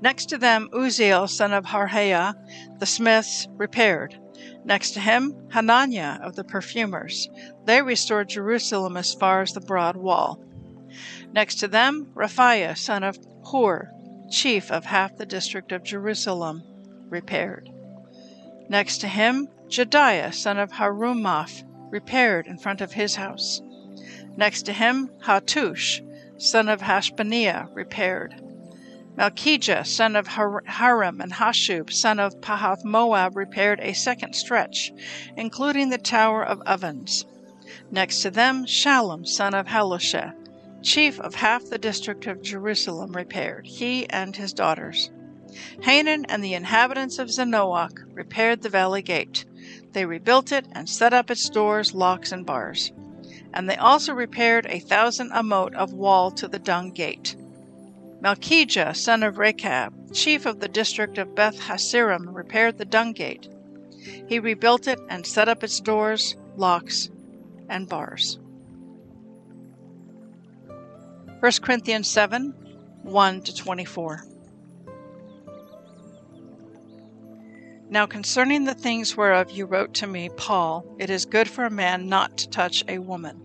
Next 0.00 0.26
to 0.30 0.38
them, 0.38 0.68
Uzziel, 0.72 1.28
son 1.28 1.52
of 1.52 1.66
Harhaiah, 1.66 2.34
the 2.78 2.86
smiths, 2.86 3.48
repaired. 3.56 4.18
Next 4.64 4.92
to 4.92 5.00
him, 5.00 5.34
Hananiah 5.50 6.18
of 6.22 6.36
the 6.36 6.44
perfumers. 6.44 7.28
They 7.64 7.82
restored 7.82 8.28
Jerusalem 8.28 8.96
as 8.96 9.14
far 9.14 9.42
as 9.42 9.52
the 9.52 9.60
broad 9.60 9.96
wall. 9.96 10.42
Next 11.32 11.56
to 11.56 11.68
them, 11.68 12.10
Rephaiah, 12.14 12.76
son 12.76 13.02
of 13.02 13.18
Hur, 13.50 13.90
chief 14.30 14.70
of 14.70 14.84
half 14.84 15.16
the 15.16 15.26
district 15.26 15.72
of 15.72 15.82
Jerusalem, 15.82 16.62
repaired. 17.08 17.70
Next 18.68 18.98
to 18.98 19.08
him, 19.08 19.48
Jedaiah, 19.68 20.34
son 20.34 20.58
of 20.58 20.72
Harumaph, 20.72 21.64
repaired 21.90 22.46
in 22.46 22.58
front 22.58 22.80
of 22.80 22.92
his 22.92 23.16
house. 23.16 23.62
Next 24.36 24.62
to 24.62 24.72
him, 24.72 25.10
Hattush, 25.24 26.00
son 26.38 26.68
of 26.68 26.80
Hashbaniah, 26.80 27.68
repaired. 27.74 28.40
Malchijah, 29.16 29.84
son 29.84 30.14
of 30.14 30.28
Haram, 30.28 31.20
and 31.20 31.32
Hashub, 31.32 31.92
son 31.92 32.18
of 32.20 32.40
Pahath 32.40 32.84
Moab, 32.84 33.36
repaired 33.36 33.80
a 33.80 33.92
second 33.92 34.34
stretch, 34.34 34.92
including 35.36 35.90
the 35.90 35.98
Tower 35.98 36.44
of 36.44 36.62
Ovens. 36.62 37.24
Next 37.90 38.22
to 38.22 38.30
them, 38.30 38.66
Shallum, 38.66 39.26
son 39.26 39.52
of 39.52 39.66
Halushah, 39.66 40.34
chief 40.82 41.20
of 41.20 41.34
half 41.34 41.64
the 41.64 41.78
district 41.78 42.26
of 42.26 42.42
Jerusalem, 42.42 43.12
repaired, 43.12 43.66
he 43.66 44.08
and 44.08 44.36
his 44.36 44.52
daughters. 44.52 45.10
Hanan 45.82 46.24
and 46.26 46.44
the 46.44 46.54
inhabitants 46.54 47.18
of 47.18 47.30
Zanoach 47.30 47.98
repaired 48.14 48.62
the 48.62 48.68
valley 48.68 49.02
gate. 49.02 49.44
They 49.92 50.06
rebuilt 50.06 50.52
it 50.52 50.66
and 50.72 50.88
set 50.88 51.12
up 51.12 51.30
its 51.30 51.48
doors, 51.48 51.94
locks, 51.94 52.30
and 52.30 52.46
bars. 52.46 52.92
And 53.52 53.68
they 53.68 53.76
also 53.76 54.14
repaired 54.14 54.66
a 54.66 54.78
thousand 54.78 55.32
amot 55.32 55.74
of 55.74 55.92
wall 55.92 56.30
to 56.32 56.46
the 56.46 56.60
dung 56.60 56.92
gate. 56.92 57.34
Malchijah, 58.22 58.94
son 58.94 59.22
of 59.22 59.38
Rechab, 59.38 60.12
chief 60.12 60.44
of 60.44 60.60
the 60.60 60.68
district 60.68 61.16
of 61.16 61.34
Beth 61.34 61.58
Hasirim, 61.58 62.34
repaired 62.34 62.76
the 62.76 62.84
dung 62.84 63.12
gate. 63.12 63.48
He 64.28 64.38
rebuilt 64.38 64.86
it 64.86 65.00
and 65.08 65.26
set 65.26 65.48
up 65.48 65.64
its 65.64 65.80
doors, 65.80 66.36
locks, 66.56 67.10
and 67.68 67.88
bars. 67.88 68.38
1 71.40 71.52
Corinthians 71.62 72.08
7 72.08 72.54
1 73.02 73.40
to 73.42 73.54
24. 73.54 74.24
Now 77.92 78.06
concerning 78.06 78.66
the 78.66 78.74
things 78.74 79.16
whereof 79.16 79.50
you 79.50 79.66
wrote 79.66 79.94
to 79.94 80.06
me, 80.06 80.28
Paul, 80.36 80.86
it 81.00 81.10
is 81.10 81.24
good 81.24 81.48
for 81.48 81.64
a 81.64 81.70
man 81.70 82.08
not 82.08 82.38
to 82.38 82.48
touch 82.48 82.84
a 82.86 83.00
woman. 83.00 83.42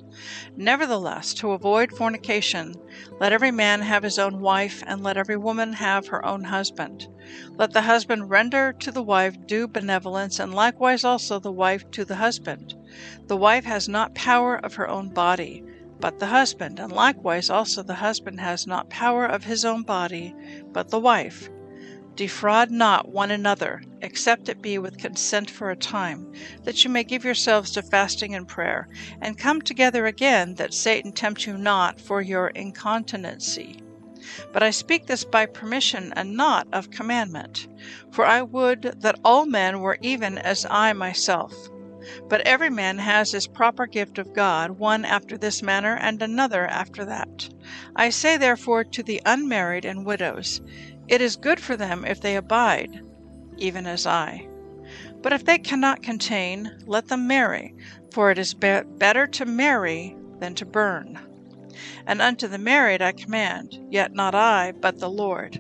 Nevertheless, 0.55 1.33
to 1.35 1.53
avoid 1.53 1.91
fornication, 1.91 2.75
let 3.19 3.33
every 3.33 3.49
man 3.49 3.81
have 3.81 4.03
his 4.03 4.19
own 4.19 4.39
wife, 4.41 4.83
and 4.85 5.01
let 5.01 5.17
every 5.17 5.35
woman 5.35 5.73
have 5.73 6.09
her 6.09 6.23
own 6.23 6.43
husband. 6.43 7.07
Let 7.57 7.73
the 7.73 7.81
husband 7.81 8.29
render 8.29 8.71
to 8.81 8.91
the 8.91 9.01
wife 9.01 9.35
due 9.47 9.67
benevolence, 9.67 10.39
and 10.39 10.53
likewise 10.53 11.03
also 11.03 11.39
the 11.39 11.51
wife 11.51 11.89
to 11.91 12.05
the 12.05 12.17
husband. 12.17 12.75
The 13.25 13.37
wife 13.37 13.65
has 13.65 13.89
not 13.89 14.13
power 14.13 14.57
of 14.63 14.75
her 14.75 14.87
own 14.87 15.09
body, 15.09 15.63
but 15.99 16.19
the 16.19 16.27
husband, 16.27 16.79
and 16.79 16.91
likewise 16.91 17.49
also 17.49 17.81
the 17.81 17.95
husband 17.95 18.39
has 18.41 18.67
not 18.67 18.91
power 18.91 19.25
of 19.25 19.45
his 19.45 19.65
own 19.65 19.81
body, 19.81 20.35
but 20.71 20.89
the 20.89 20.99
wife. 20.99 21.49
Defraud 22.15 22.71
not 22.71 23.09
one 23.09 23.29
another, 23.29 23.83
except 24.01 24.47
it 24.47 24.61
be 24.61 24.77
with 24.77 24.97
consent 24.97 25.49
for 25.49 25.69
a 25.69 25.75
time, 25.75 26.31
that 26.63 26.83
you 26.83 26.89
may 26.89 27.03
give 27.03 27.25
yourselves 27.25 27.71
to 27.71 27.81
fasting 27.81 28.33
and 28.33 28.47
prayer, 28.47 28.87
and 29.19 29.37
come 29.37 29.61
together 29.61 30.05
again, 30.05 30.55
that 30.55 30.73
Satan 30.73 31.11
tempt 31.11 31.45
you 31.45 31.57
not 31.57 31.99
for 31.99 32.21
your 32.21 32.47
incontinency. 32.47 33.81
But 34.53 34.63
I 34.63 34.71
speak 34.71 35.05
this 35.05 35.25
by 35.25 35.45
permission 35.45 36.13
and 36.15 36.37
not 36.37 36.67
of 36.71 36.89
commandment. 36.89 37.67
For 38.11 38.25
I 38.25 38.41
would 38.41 38.95
that 39.01 39.19
all 39.23 39.45
men 39.45 39.81
were 39.81 39.97
even 40.01 40.37
as 40.37 40.65
I 40.69 40.93
myself. 40.93 41.53
But 42.29 42.41
every 42.41 42.69
man 42.69 42.99
has 42.99 43.31
his 43.31 43.47
proper 43.47 43.87
gift 43.87 44.19
of 44.19 44.33
God, 44.33 44.71
one 44.71 45.05
after 45.05 45.37
this 45.37 45.61
manner, 45.61 45.95
and 45.95 46.21
another 46.21 46.65
after 46.65 47.03
that. 47.05 47.49
I 47.95 48.09
say 48.09 48.37
therefore 48.37 48.83
to 48.83 49.03
the 49.03 49.21
unmarried 49.25 49.85
and 49.85 50.05
widows, 50.05 50.61
it 51.07 51.21
is 51.21 51.35
good 51.35 51.59
for 51.59 51.75
them 51.77 52.05
if 52.05 52.21
they 52.21 52.35
abide, 52.35 53.01
even 53.57 53.85
as 53.85 54.05
I. 54.05 54.47
But 55.21 55.33
if 55.33 55.45
they 55.45 55.57
cannot 55.57 56.03
contain, 56.03 56.71
let 56.85 57.07
them 57.07 57.27
marry, 57.27 57.75
for 58.11 58.31
it 58.31 58.37
is 58.37 58.53
be- 58.53 58.81
better 58.97 59.27
to 59.27 59.45
marry 59.45 60.15
than 60.39 60.55
to 60.55 60.65
burn. 60.65 61.19
And 62.05 62.21
unto 62.21 62.47
the 62.47 62.57
married 62.57 63.01
I 63.01 63.11
command, 63.11 63.77
yet 63.89 64.13
not 64.13 64.35
I, 64.35 64.71
but 64.71 64.99
the 64.99 65.09
Lord. 65.09 65.59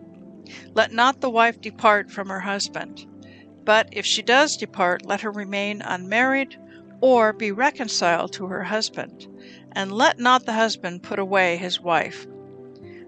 Let 0.73 0.91
not 0.91 1.21
the 1.21 1.29
wife 1.29 1.59
depart 1.59 2.11
from 2.11 2.29
her 2.29 2.41
husband. 2.41 3.05
But 3.63 3.89
if 3.91 4.05
she 4.05 4.21
does 4.21 4.57
depart, 4.57 5.05
let 5.05 5.21
her 5.21 5.31
remain 5.31 5.81
unmarried, 5.81 6.57
or 7.01 7.33
be 7.33 7.51
reconciled 7.51 8.33
to 8.33 8.45
her 8.47 8.63
husband. 8.63 9.27
And 9.71 9.91
let 9.91 10.19
not 10.19 10.45
the 10.45 10.53
husband 10.53 11.03
put 11.03 11.19
away 11.19 11.57
his 11.57 11.81
wife. 11.81 12.25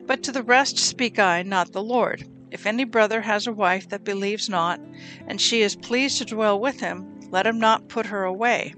But 0.07 0.23
to 0.23 0.31
the 0.31 0.41
rest 0.41 0.77
speak 0.77 1.19
I, 1.19 1.43
not 1.43 1.73
the 1.73 1.83
Lord. 1.83 2.25
If 2.49 2.65
any 2.65 2.85
brother 2.85 3.21
has 3.21 3.45
a 3.45 3.51
wife 3.51 3.89
that 3.89 4.05
believes 4.05 4.47
not, 4.47 4.79
and 5.27 5.39
she 5.39 5.61
is 5.61 5.75
pleased 5.75 6.17
to 6.19 6.25
dwell 6.25 6.57
with 6.59 6.79
him, 6.79 7.19
let 7.29 7.45
him 7.45 7.59
not 7.59 7.89
put 7.89 8.05
her 8.05 8.23
away. 8.23 8.73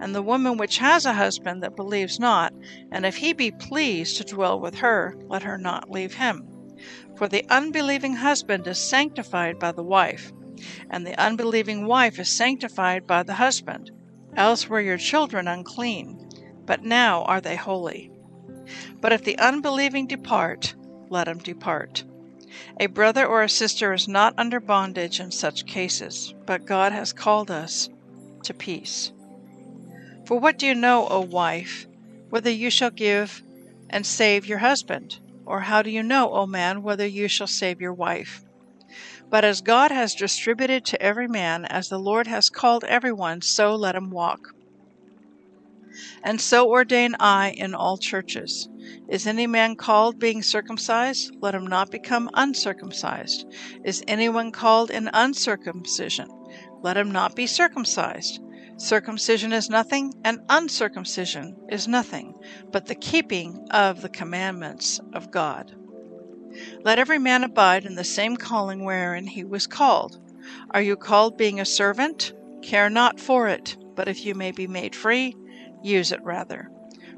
And 0.00 0.14
the 0.14 0.22
woman 0.22 0.56
which 0.56 0.78
has 0.78 1.04
a 1.04 1.12
husband 1.12 1.62
that 1.62 1.76
believes 1.76 2.18
not, 2.18 2.54
and 2.90 3.04
if 3.04 3.16
he 3.16 3.34
be 3.34 3.50
pleased 3.50 4.16
to 4.16 4.24
dwell 4.24 4.58
with 4.58 4.76
her, 4.76 5.14
let 5.28 5.42
her 5.42 5.58
not 5.58 5.90
leave 5.90 6.14
him. 6.14 6.48
For 7.16 7.28
the 7.28 7.44
unbelieving 7.50 8.16
husband 8.16 8.66
is 8.66 8.78
sanctified 8.78 9.58
by 9.58 9.72
the 9.72 9.82
wife, 9.82 10.32
and 10.88 11.06
the 11.06 11.18
unbelieving 11.20 11.86
wife 11.86 12.18
is 12.18 12.30
sanctified 12.30 13.06
by 13.06 13.22
the 13.22 13.34
husband. 13.34 13.90
Else 14.34 14.66
were 14.68 14.80
your 14.80 14.98
children 14.98 15.46
unclean, 15.46 16.26
but 16.64 16.82
now 16.82 17.22
are 17.24 17.42
they 17.42 17.56
holy. 17.56 18.10
But 19.00 19.12
if 19.12 19.24
the 19.24 19.38
unbelieving 19.38 20.06
depart, 20.06 20.74
let 21.10 21.28
him 21.28 21.38
depart. 21.38 22.04
A 22.80 22.86
brother 22.86 23.26
or 23.26 23.42
a 23.42 23.48
sister 23.48 23.92
is 23.92 24.08
not 24.08 24.34
under 24.38 24.60
bondage 24.60 25.20
in 25.20 25.30
such 25.30 25.66
cases, 25.66 26.34
but 26.46 26.66
God 26.66 26.92
has 26.92 27.12
called 27.12 27.50
us 27.50 27.88
to 28.44 28.54
peace. 28.54 29.12
For 30.26 30.38
what 30.38 30.58
do 30.58 30.66
you 30.66 30.74
know, 30.74 31.06
O 31.08 31.20
wife, 31.20 31.86
whether 32.30 32.50
you 32.50 32.70
shall 32.70 32.90
give 32.90 33.42
and 33.90 34.06
save 34.06 34.46
your 34.46 34.58
husband? 34.58 35.20
Or 35.46 35.60
how 35.60 35.82
do 35.82 35.90
you 35.90 36.02
know, 36.02 36.32
O 36.32 36.46
man, 36.46 36.82
whether 36.82 37.06
you 37.06 37.28
shall 37.28 37.46
save 37.46 37.80
your 37.80 37.92
wife? 37.92 38.42
But 39.28 39.44
as 39.44 39.60
God 39.60 39.90
has 39.90 40.14
distributed 40.14 40.84
to 40.86 41.02
every 41.02 41.28
man, 41.28 41.64
as 41.66 41.88
the 41.88 41.98
Lord 41.98 42.26
has 42.26 42.48
called 42.48 42.84
everyone, 42.84 43.42
so 43.42 43.74
let 43.74 43.94
him 43.94 44.10
walk. 44.10 44.54
And 46.22 46.40
so 46.40 46.68
ordain 46.68 47.14
I 47.20 47.50
in 47.50 47.74
all 47.74 47.98
churches. 47.98 48.68
Is 49.08 49.26
any 49.26 49.46
man 49.46 49.76
called 49.76 50.18
being 50.18 50.42
circumcised? 50.42 51.36
Let 51.40 51.54
him 51.54 51.66
not 51.66 51.90
become 51.90 52.30
uncircumcised. 52.34 53.46
Is 53.84 54.02
anyone 54.08 54.52
called 54.52 54.90
in 54.90 55.10
uncircumcision? 55.12 56.28
Let 56.82 56.96
him 56.96 57.10
not 57.10 57.34
be 57.34 57.46
circumcised. 57.46 58.40
Circumcision 58.76 59.52
is 59.52 59.70
nothing, 59.70 60.12
and 60.24 60.40
uncircumcision 60.48 61.56
is 61.70 61.86
nothing, 61.86 62.34
but 62.72 62.86
the 62.86 62.96
keeping 62.96 63.66
of 63.70 64.02
the 64.02 64.08
commandments 64.08 65.00
of 65.12 65.30
God. 65.30 65.74
Let 66.82 66.98
every 66.98 67.18
man 67.18 67.44
abide 67.44 67.84
in 67.84 67.94
the 67.94 68.04
same 68.04 68.36
calling 68.36 68.84
wherein 68.84 69.26
he 69.26 69.44
was 69.44 69.66
called. 69.66 70.20
Are 70.72 70.82
you 70.82 70.96
called 70.96 71.38
being 71.38 71.60
a 71.60 71.64
servant? 71.64 72.32
Care 72.62 72.90
not 72.90 73.20
for 73.20 73.48
it, 73.48 73.76
but 73.94 74.08
if 74.08 74.24
you 74.24 74.34
may 74.34 74.50
be 74.50 74.66
made 74.66 74.94
free, 74.94 75.36
use 75.84 76.10
it 76.10 76.22
rather. 76.24 76.68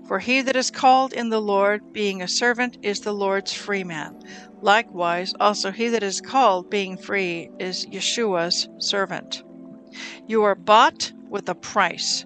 For 0.06 0.18
he 0.18 0.42
that 0.42 0.56
is 0.56 0.70
called 0.70 1.12
in 1.12 1.30
the 1.30 1.40
Lord, 1.40 1.92
being 1.92 2.23
a 2.23 2.28
servant, 2.28 2.78
is 2.82 3.00
the 3.00 3.12
Lord's 3.12 3.52
free 3.52 3.85
man. 3.85 4.16
Likewise, 4.61 5.35
also 5.40 5.73
he 5.73 5.88
that 5.88 6.02
is 6.02 6.20
called, 6.20 6.70
being 6.70 6.96
free, 6.96 7.50
is 7.58 7.87
Yeshua's 7.87 8.68
servant. 8.78 9.42
You 10.26 10.44
are 10.44 10.54
bought 10.54 11.12
with 11.28 11.49
a 11.49 11.54
price. 11.54 12.25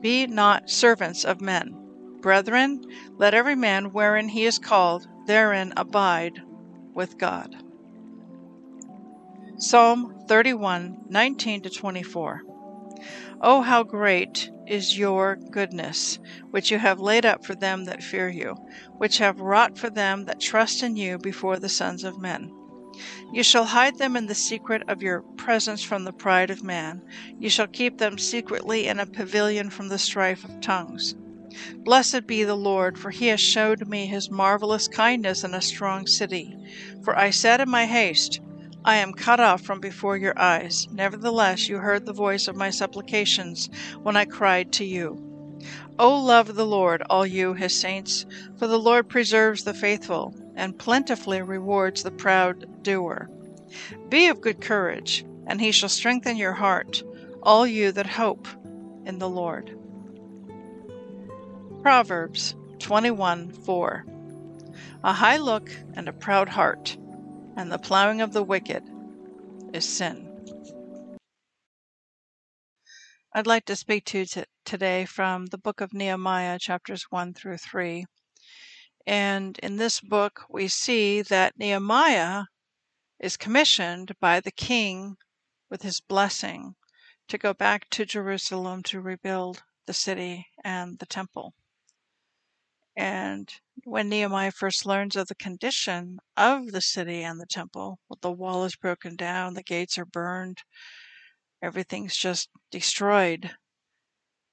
Be 0.00 0.26
not 0.26 0.70
servants 0.70 1.24
of 1.24 1.40
men. 1.40 1.76
Brethren, 2.20 2.82
let 3.18 3.34
every 3.34 3.54
man 3.56 3.92
wherein 3.92 4.28
he 4.28 4.44
is 4.44 4.58
called, 4.58 5.06
therein 5.26 5.72
abide 5.76 6.40
with 6.94 7.18
God. 7.18 7.54
Psalm 9.58 10.24
31 10.26 10.96
19 11.08 11.62
24. 11.62 12.42
Oh, 13.40 13.60
how 13.60 13.82
great 13.82 14.50
is 14.66 14.98
your 14.98 15.36
goodness, 15.36 16.18
which 16.50 16.70
you 16.70 16.78
have 16.78 17.00
laid 17.00 17.26
up 17.26 17.44
for 17.44 17.54
them 17.54 17.84
that 17.84 18.02
fear 18.02 18.28
you, 18.28 18.56
which 18.98 19.18
have 19.18 19.40
wrought 19.40 19.78
for 19.78 19.90
them 19.90 20.24
that 20.24 20.40
trust 20.40 20.82
in 20.82 20.96
you 20.96 21.18
before 21.18 21.58
the 21.58 21.68
sons 21.68 22.04
of 22.04 22.20
men. 22.20 22.50
You 23.32 23.42
shall 23.42 23.64
hide 23.64 23.98
them 23.98 24.16
in 24.16 24.26
the 24.26 24.34
secret 24.34 24.82
of 24.86 25.02
your 25.02 25.22
presence 25.36 25.82
from 25.82 26.04
the 26.04 26.12
pride 26.12 26.50
of 26.50 26.62
man. 26.62 27.02
You 27.38 27.50
shall 27.50 27.66
keep 27.66 27.98
them 27.98 28.18
secretly 28.18 28.86
in 28.86 29.00
a 29.00 29.06
pavilion 29.06 29.70
from 29.70 29.88
the 29.88 29.98
strife 29.98 30.44
of 30.44 30.60
tongues. 30.60 31.14
Blessed 31.84 32.26
be 32.26 32.44
the 32.44 32.56
Lord, 32.56 32.98
for 32.98 33.10
he 33.10 33.28
has 33.28 33.40
showed 33.40 33.88
me 33.88 34.06
his 34.06 34.30
marvelous 34.30 34.88
kindness 34.88 35.44
in 35.44 35.54
a 35.54 35.62
strong 35.62 36.06
city. 36.06 36.56
For 37.02 37.16
I 37.16 37.30
said 37.30 37.60
in 37.60 37.68
my 37.68 37.86
haste, 37.86 38.40
I 38.86 38.96
am 38.96 39.14
cut 39.14 39.40
off 39.40 39.62
from 39.62 39.80
before 39.80 40.18
your 40.18 40.38
eyes. 40.38 40.86
Nevertheless, 40.90 41.68
you 41.70 41.78
heard 41.78 42.04
the 42.04 42.12
voice 42.12 42.48
of 42.48 42.56
my 42.56 42.68
supplications 42.68 43.70
when 44.02 44.14
I 44.14 44.26
cried 44.26 44.72
to 44.72 44.84
you. 44.84 45.18
O 45.98 46.14
love 46.18 46.54
the 46.54 46.66
Lord, 46.66 47.02
all 47.08 47.26
you, 47.26 47.54
his 47.54 47.74
saints, 47.74 48.26
for 48.58 48.66
the 48.66 48.78
Lord 48.78 49.08
preserves 49.08 49.64
the 49.64 49.72
faithful 49.72 50.34
and 50.54 50.78
plentifully 50.78 51.40
rewards 51.40 52.02
the 52.02 52.10
proud 52.10 52.82
doer. 52.82 53.30
Be 54.10 54.26
of 54.28 54.42
good 54.42 54.60
courage, 54.60 55.24
and 55.46 55.62
he 55.62 55.72
shall 55.72 55.88
strengthen 55.88 56.36
your 56.36 56.52
heart, 56.52 57.02
all 57.42 57.66
you 57.66 57.90
that 57.92 58.06
hope 58.06 58.46
in 59.06 59.18
the 59.18 59.28
Lord. 59.28 59.78
Proverbs 61.80 62.54
21 62.80 63.50
4 63.50 64.04
A 65.04 65.12
high 65.14 65.38
look 65.38 65.70
and 65.94 66.06
a 66.06 66.12
proud 66.12 66.50
heart, 66.50 66.98
and 67.56 67.70
the 67.70 67.78
plowing 67.78 68.20
of 68.20 68.32
the 68.32 68.42
wicked 68.42 68.82
is 69.72 69.84
sin. 69.84 70.30
I'd 73.32 73.46
like 73.46 73.64
to 73.64 73.76
speak 73.76 74.04
to 74.06 74.20
you 74.20 74.44
today 74.64 75.04
from 75.04 75.46
the 75.46 75.58
book 75.58 75.80
of 75.80 75.92
Nehemiah, 75.92 76.58
chapters 76.58 77.06
1 77.10 77.34
through 77.34 77.58
3. 77.58 78.06
And 79.06 79.58
in 79.58 79.76
this 79.76 80.00
book, 80.00 80.42
we 80.48 80.68
see 80.68 81.20
that 81.22 81.58
Nehemiah 81.58 82.44
is 83.18 83.36
commissioned 83.36 84.12
by 84.20 84.40
the 84.40 84.52
king 84.52 85.16
with 85.68 85.82
his 85.82 86.00
blessing 86.00 86.76
to 87.28 87.38
go 87.38 87.52
back 87.52 87.90
to 87.90 88.04
Jerusalem 88.04 88.82
to 88.84 89.00
rebuild 89.00 89.62
the 89.86 89.92
city 89.92 90.46
and 90.62 90.98
the 90.98 91.06
temple. 91.06 91.54
And 92.96 93.52
when 93.82 94.08
Nehemiah 94.08 94.52
first 94.52 94.86
learns 94.86 95.16
of 95.16 95.26
the 95.26 95.34
condition 95.34 96.18
of 96.36 96.72
the 96.72 96.80
city 96.80 97.22
and 97.22 97.40
the 97.40 97.46
temple, 97.46 97.98
the 98.20 98.30
wall 98.30 98.64
is 98.64 98.76
broken 98.76 99.16
down, 99.16 99.54
the 99.54 99.62
gates 99.62 99.98
are 99.98 100.04
burned, 100.04 100.58
everything's 101.60 102.16
just 102.16 102.48
destroyed, 102.70 103.56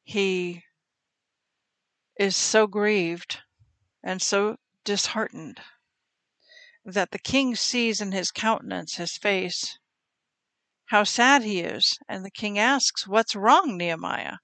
he 0.03 0.63
is 2.19 2.36
so 2.36 2.67
grieved 2.67 3.41
and 4.03 4.21
so 4.21 4.57
disheartened 4.84 5.62
that 6.84 7.12
the 7.12 7.19
king 7.19 7.55
sees 7.55 8.01
in 8.01 8.12
his 8.12 8.31
countenance, 8.31 8.95
his 8.95 9.17
face, 9.17 9.77
how 10.86 11.03
sad 11.03 11.43
he 11.43 11.62
is. 11.62 11.97
And 12.10 12.25
the 12.25 12.31
king 12.31 12.60
asks, 12.60 13.07
What's 13.07 13.36
wrong, 13.36 13.77
Nehemiah? 13.77 14.38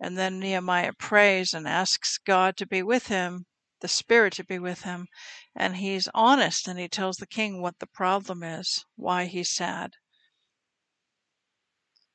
And 0.00 0.16
then 0.16 0.38
Nehemiah 0.38 0.92
prays 0.98 1.52
and 1.52 1.68
asks 1.68 2.18
God 2.18 2.56
to 2.56 2.66
be 2.66 2.82
with 2.82 3.08
him, 3.08 3.44
the 3.80 3.88
Spirit 3.88 4.34
to 4.34 4.44
be 4.44 4.58
with 4.58 4.82
him. 4.82 5.06
And 5.54 5.76
he's 5.76 6.08
honest 6.14 6.68
and 6.68 6.78
he 6.78 6.88
tells 6.88 7.16
the 7.16 7.26
king 7.26 7.60
what 7.60 7.78
the 7.78 7.86
problem 7.86 8.42
is, 8.42 8.84
why 8.96 9.26
he's 9.26 9.50
sad. 9.50 9.92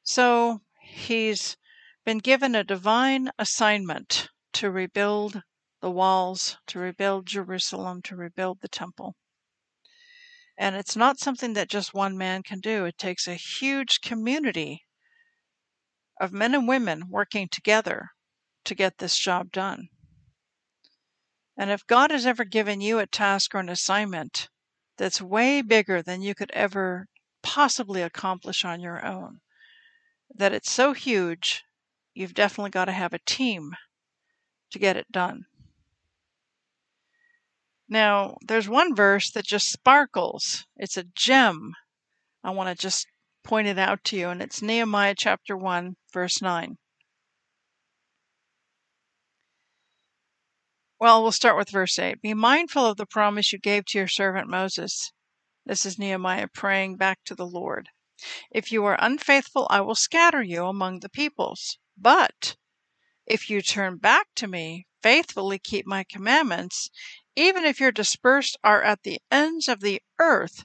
So 0.04 0.62
he's 0.82 1.58
been 2.06 2.20
given 2.20 2.56
a 2.56 2.64
divine 2.64 3.32
assignment 3.40 4.30
to 4.54 4.70
rebuild 4.70 5.42
the 5.82 5.92
walls, 5.92 6.58
to 6.68 6.80
rebuild 6.80 7.26
Jerusalem, 7.26 8.02
to 8.04 8.16
rebuild 8.16 8.62
the 8.62 8.68
temple. 8.68 9.16
And 10.58 10.76
it's 10.76 10.96
not 10.96 11.20
something 11.20 11.54
that 11.54 11.70
just 11.70 11.94
one 11.94 12.18
man 12.18 12.44
can 12.44 12.60
do. 12.60 12.86
It 12.86 12.98
takes 12.98 13.28
a 13.28 13.34
huge 13.34 14.02
community 14.02 14.84
of 16.20 16.32
men 16.32 16.56
and 16.56 16.68
women 16.68 17.10
working 17.10 17.50
together 17.50 18.10
to 18.64 18.76
get 18.76 19.00
this 19.00 19.18
job 19.18 19.52
done. 19.52 19.90
And 21.58 21.70
if 21.72 21.88
God 21.88 22.12
has 22.12 22.26
ever 22.26 22.44
given 22.44 22.82
you 22.82 23.00
a 23.00 23.08
task 23.08 23.56
or 23.56 23.60
an 23.60 23.70
assignment 23.70 24.50
that's 24.98 25.22
way 25.22 25.62
bigger 25.62 26.02
than 26.02 26.22
you 26.22 26.36
could 26.36 26.52
ever 26.52 27.08
possibly 27.42 28.02
accomplish 28.02 28.66
on 28.66 28.82
your 28.82 29.06
own, 29.06 29.40
that 30.34 30.54
it's 30.54 30.72
so 30.72 30.94
huge, 30.94 31.64
you've 32.14 32.34
definitely 32.34 32.72
got 32.72 32.86
to 32.86 32.92
have 32.92 33.14
a 33.14 33.20
team 33.20 33.76
to 34.72 34.80
get 34.80 34.98
it 34.98 35.12
done. 35.12 35.46
Now, 37.88 38.38
there's 38.46 38.68
one 38.68 38.96
verse 38.96 39.30
that 39.32 39.46
just 39.46 39.72
sparkles. 39.72 40.66
It's 40.76 40.98
a 40.98 41.04
gem. 41.16 41.74
I 42.44 42.50
want 42.50 42.76
to 42.76 42.82
just 42.82 43.08
point 43.44 43.68
it 43.68 43.78
out 43.78 44.04
to 44.06 44.18
you, 44.18 44.30
and 44.30 44.42
it's 44.42 44.62
Nehemiah 44.62 45.14
chapter 45.16 45.56
1, 45.56 45.96
verse 46.12 46.42
9. 46.42 46.78
Well, 50.98 51.22
we'll 51.22 51.34
start 51.34 51.58
with 51.58 51.72
verse 51.72 52.00
8. 52.00 52.22
Be 52.22 52.34
mindful 52.34 52.86
of 52.86 52.96
the 52.96 53.06
promise 53.06 53.52
you 53.52 53.60
gave 53.60 53.84
to 53.88 53.98
your 53.98 54.08
servant 54.08 54.48
Moses. 54.48 55.12
This 55.66 55.86
is 55.86 56.00
Nehemiah 56.00 56.48
praying 56.48 56.96
back 56.96 57.20
to 57.26 57.36
the 57.36 57.46
Lord. 57.46 57.90
If 58.50 58.72
you 58.72 58.86
are 58.86 58.96
unfaithful, 58.98 59.68
I 59.70 59.82
will 59.82 59.96
scatter 59.96 60.42
you 60.42 60.66
among 60.68 61.02
the 61.02 61.10
peoples. 61.10 61.80
But 61.98 62.56
if 63.26 63.50
you 63.50 63.62
turn 63.62 63.98
back 63.98 64.28
to 64.36 64.48
me, 64.48 64.88
faithfully 65.04 65.60
keep 65.60 65.86
my 65.86 66.06
commandments, 66.06 66.90
even 67.36 67.66
if 67.66 67.82
your 67.82 67.92
dispersed 67.92 68.56
are 68.64 68.82
at 68.82 69.04
the 69.04 69.20
ends 69.30 69.68
of 69.68 69.82
the 69.82 70.02
earth, 70.18 70.64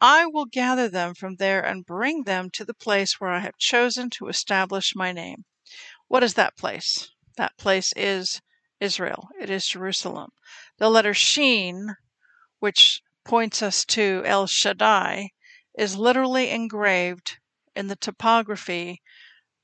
I 0.00 0.24
will 0.24 0.46
gather 0.46 0.88
them 0.88 1.14
from 1.14 1.36
there 1.36 1.62
and 1.62 1.84
bring 1.84 2.24
them 2.24 2.48
to 2.52 2.64
the 2.64 2.72
place 2.72 3.20
where 3.20 3.30
I 3.30 3.40
have 3.40 3.58
chosen 3.58 4.08
to 4.10 4.28
establish 4.28 4.96
my 4.96 5.12
name. 5.12 5.44
What 6.08 6.22
is 6.22 6.32
that 6.34 6.56
place? 6.56 7.10
That 7.36 7.58
place 7.58 7.92
is 7.94 8.40
Israel. 8.80 9.28
It 9.40 9.50
is 9.50 9.66
Jerusalem. 9.66 10.30
The 10.78 10.90
letter 10.90 11.14
Shin, 11.14 11.96
which 12.58 13.00
points 13.24 13.62
us 13.62 13.84
to 13.86 14.22
El 14.24 14.46
Shaddai, 14.46 15.30
is 15.78 15.96
literally 15.96 16.50
engraved 16.50 17.38
in 17.74 17.88
the 17.88 17.96
topography 17.96 19.00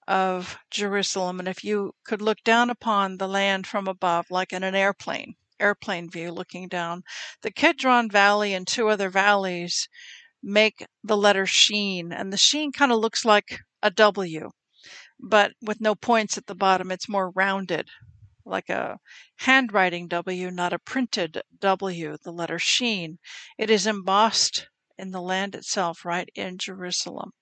of 0.08 0.58
Jerusalem. 0.70 1.38
And 1.38 1.48
if 1.48 1.64
you 1.64 1.92
could 2.04 2.20
look 2.20 2.38
down 2.44 2.70
upon 2.70 3.16
the 3.16 3.28
land 3.28 3.66
from 3.66 3.86
above, 3.86 4.26
like 4.30 4.52
in 4.52 4.62
an 4.62 4.74
airplane, 4.74 5.34
airplane 5.60 6.10
view 6.10 6.32
looking 6.32 6.68
down, 6.68 7.02
the 7.42 7.50
Kidron 7.50 8.10
Valley 8.10 8.52
and 8.52 8.66
two 8.66 8.88
other 8.88 9.08
valleys 9.08 9.88
make 10.42 10.84
the 11.04 11.16
letter 11.16 11.46
Shin. 11.46 12.12
And 12.12 12.32
the 12.32 12.36
Shin 12.36 12.72
kind 12.72 12.92
of 12.92 12.98
looks 12.98 13.24
like 13.24 13.60
a 13.82 13.90
W, 13.90 14.50
but 15.20 15.52
with 15.62 15.80
no 15.80 15.94
points 15.94 16.36
at 16.36 16.46
the 16.46 16.54
bottom. 16.54 16.90
It's 16.90 17.08
more 17.08 17.30
rounded, 17.30 17.88
like 18.44 18.68
a 18.68 18.98
handwriting 19.36 20.08
W, 20.08 20.50
not 20.50 20.72
a 20.72 20.78
printed 20.78 21.42
W, 21.60 22.16
the 22.22 22.32
letter 22.32 22.58
Shin. 22.58 23.18
It 23.58 23.70
is 23.70 23.86
embossed 23.86 24.68
in 24.98 25.10
the 25.10 25.20
land 25.20 25.54
itself, 25.54 26.04
right 26.04 26.28
in 26.34 26.58
Jerusalem. 26.58 27.32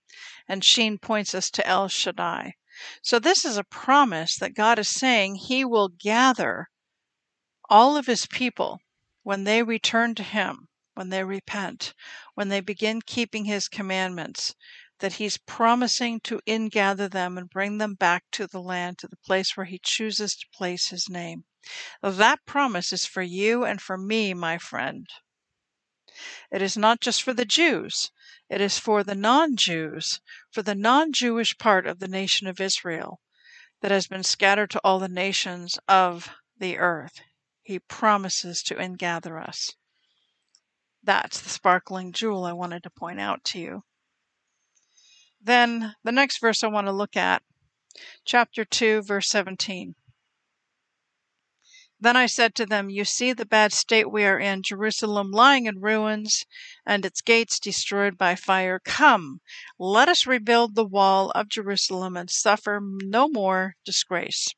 And 0.49 0.65
Shin 0.65 0.99
points 0.99 1.35
us 1.35 1.51
to 1.51 1.67
El 1.67 1.89
Shaddai. 1.89 2.55
So 3.03 3.19
this 3.19 3.45
is 3.45 3.57
a 3.57 3.65
promise 3.65 4.37
that 4.39 4.55
God 4.55 4.79
is 4.79 4.89
saying 4.89 5.35
he 5.35 5.65
will 5.65 5.89
gather 5.89 6.69
all 7.69 7.97
of 7.97 8.07
his 8.07 8.27
people 8.27 8.81
when 9.23 9.45
they 9.45 9.63
return 9.63 10.15
to 10.17 10.23
him, 10.23 10.69
when 10.95 11.11
they 11.11 11.23
repent, 11.23 11.95
when 12.35 12.49
they 12.49 12.61
begin 12.61 13.03
keeping 13.03 13.45
his 13.45 13.69
commandments, 13.69 14.55
that 15.01 15.15
he's 15.15 15.39
promising 15.39 16.21
to 16.21 16.41
ingather 16.47 17.09
them 17.09 17.37
and 17.37 17.51
bring 17.51 17.79
them 17.79 17.95
back 17.95 18.25
to 18.33 18.47
the 18.47 18.61
land, 18.61 18.99
to 18.99 19.09
the 19.09 19.17
place 19.17 19.57
where 19.57 19.67
he 19.67 19.81
chooses 19.83 20.37
to 20.37 20.47
place 20.55 20.89
his 20.89 21.09
name. 21.09 21.45
That 22.03 22.47
promise 22.47 22.93
is 22.93 23.05
for 23.05 23.23
you 23.23 23.65
and 23.65 23.83
for 23.83 23.99
me, 23.99 24.33
my 24.33 24.57
friend. 24.57 25.07
It 26.51 26.63
is 26.63 26.77
not 26.77 27.01
just 27.01 27.23
for 27.23 27.33
the 27.33 27.45
Jews, 27.45 28.11
it 28.49 28.61
is 28.61 28.79
for 28.79 29.05
the 29.05 29.15
non 29.15 29.57
Jews, 29.57 30.21
for 30.51 30.63
the 30.63 30.75
non 30.75 31.13
Jewish 31.13 31.57
part 31.59 31.87
of 31.87 31.99
the 31.99 32.09
nation 32.09 32.47
of 32.47 32.61
Israel 32.61 33.21
that 33.81 33.91
has 33.91 34.07
been 34.07 34.25
scattered 34.25 34.71
to 34.71 34.81
all 34.83 34.99
the 34.99 35.09
nations 35.09 35.79
of 35.89 36.31
the 36.59 36.79
earth. 36.79 37.21
He 37.63 37.79
promises 37.79 38.63
to 38.65 38.75
ingather 38.75 39.41
us. 39.41 39.75
That's 41.03 41.41
the 41.41 41.49
sparkling 41.49 42.13
jewel 42.13 42.45
I 42.45 42.53
wanted 42.53 42.83
to 42.83 42.91
point 42.91 43.21
out 43.21 43.45
to 43.45 43.59
you. 43.59 43.83
Then 45.41 45.95
the 46.05 46.13
next 46.13 46.39
verse 46.39 46.63
I 46.63 46.69
want 46.69 46.87
to 46.87 46.93
look 46.93 47.17
at, 47.17 47.43
chapter 48.25 48.65
2, 48.65 49.03
verse 49.03 49.29
17. 49.29 49.95
Then 52.03 52.17
I 52.17 52.27
said 52.27 52.55
to 52.55 52.65
them, 52.65 52.89
You 52.89 53.05
see 53.05 53.33
the 53.33 53.45
bad 53.45 53.73
state 53.73 54.11
we 54.11 54.25
are 54.25 54.39
in, 54.39 54.63
Jerusalem 54.63 55.31
lying 55.31 55.67
in 55.67 55.81
ruins, 55.81 56.45
and 56.87 57.05
its 57.05 57.21
gates 57.21 57.59
destroyed 57.59 58.17
by 58.17 58.37
fire. 58.37 58.79
Come, 58.79 59.41
let 59.79 60.09
us 60.09 60.27
rebuild 60.27 60.75
the 60.75 60.85
wall 60.85 61.31
of 61.33 61.49
Jerusalem 61.49 62.17
and 62.17 62.31
suffer 62.31 62.81
no 62.83 63.29
more 63.29 63.77
disgrace. 63.85 64.49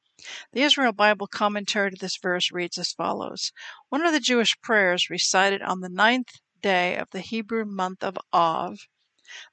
The 0.53 0.62
Israel 0.62 0.92
Bible 0.92 1.27
commentary 1.27 1.90
to 1.90 1.97
this 1.97 2.16
verse 2.16 2.53
reads 2.53 2.79
as 2.79 2.92
follows 2.92 3.51
One 3.88 4.07
of 4.07 4.12
the 4.12 4.21
Jewish 4.21 4.61
prayers 4.61 5.11
recited 5.11 5.62
on 5.62 5.81
the 5.81 5.88
ninth 5.88 6.40
day 6.61 6.97
of 6.97 7.11
the 7.11 7.21
Hebrew 7.21 7.64
month 7.64 8.05
of 8.05 8.16
Av, 8.33 8.79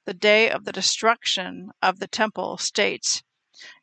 the 0.04 0.12
day 0.12 0.50
of 0.50 0.64
the 0.66 0.72
destruction 0.72 1.70
of 1.80 2.00
the 2.00 2.06
temple, 2.06 2.58
states, 2.58 3.22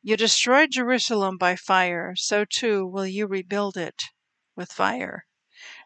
you 0.03 0.15
destroyed 0.15 0.69
Jerusalem 0.69 1.37
by 1.37 1.55
fire, 1.55 2.15
so 2.15 2.45
too 2.45 2.85
will 2.85 3.07
you 3.07 3.25
rebuild 3.25 3.77
it 3.77 4.03
with 4.55 4.71
fire. 4.71 5.25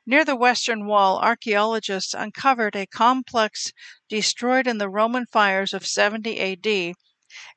Near 0.05 0.25
the 0.25 0.35
western 0.35 0.85
wall, 0.85 1.17
archaeologists 1.19 2.13
uncovered 2.13 2.75
a 2.75 2.87
complex 2.87 3.71
destroyed 4.09 4.67
in 4.67 4.79
the 4.79 4.89
Roman 4.89 5.25
fires 5.27 5.73
of 5.73 5.87
70 5.87 6.39
AD, 6.39 6.95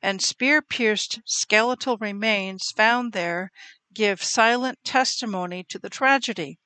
and 0.00 0.22
spear 0.22 0.62
pierced 0.62 1.20
skeletal 1.24 1.96
remains 1.98 2.70
found 2.70 3.12
there 3.12 3.50
give 3.92 4.22
silent 4.22 4.78
testimony 4.84 5.64
to 5.64 5.78
the 5.78 5.90
tragedy. 5.90 6.58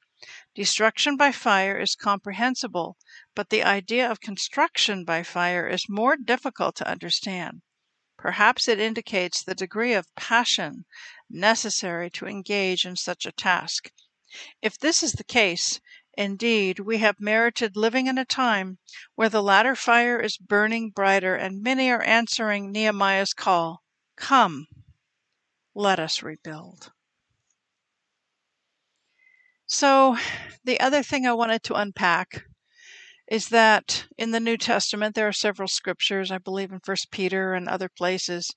Destruction 0.55 1.17
by 1.17 1.33
fire 1.33 1.79
is 1.79 1.95
comprehensible, 1.95 2.97
but 3.39 3.51
the 3.51 3.63
idea 3.63 4.11
of 4.11 4.21
construction 4.21 5.05
by 5.05 5.23
fire 5.23 5.69
is 5.69 5.89
more 5.89 6.17
difficult 6.17 6.75
to 6.75 6.89
understand. 6.91 7.63
Perhaps 8.17 8.67
it 8.67 8.81
indicates 8.81 9.45
the 9.45 9.55
degree 9.55 9.93
of 9.93 10.13
passion 10.17 10.85
necessary 11.31 12.11
to 12.11 12.27
engage 12.27 12.85
in 12.85 12.97
such 12.97 13.25
a 13.25 13.31
task. 13.31 13.93
If 14.61 14.77
this 14.77 15.05
is 15.05 15.13
the 15.13 15.23
case, 15.23 15.79
indeed, 16.15 16.81
we 16.81 16.99
have 16.99 17.21
merited 17.21 17.77
living 17.77 18.09
in 18.09 18.19
a 18.19 18.25
time 18.25 18.79
where 19.15 19.29
the 19.29 19.41
latter 19.41 19.77
fire 19.77 20.19
is 20.19 20.37
burning 20.37 20.91
brighter 20.91 21.37
and 21.37 21.63
many 21.63 21.93
are 21.93 22.03
answering 22.03 22.73
Nehemiah's 22.73 23.35
call 23.35 23.85
Come, 24.17 24.67
let 25.77 26.01
us 26.01 26.25
rebuild. 26.25 26.91
So, 29.69 30.19
the 30.65 30.81
other 30.81 31.05
thing 31.05 31.25
I 31.25 31.35
wanted 31.35 31.63
to 31.63 31.75
unpack 31.75 32.43
is 33.31 33.51
that 33.51 34.07
in 34.17 34.31
the 34.31 34.41
New 34.41 34.57
Testament 34.57 35.15
there 35.15 35.29
are 35.29 35.33
several 35.33 35.69
scriptures, 35.69 36.31
I 36.31 36.39
believe 36.39 36.73
in 36.73 36.81
First 36.81 37.11
Peter 37.11 37.53
and 37.53 37.69
other 37.69 37.91
places, 37.91 38.51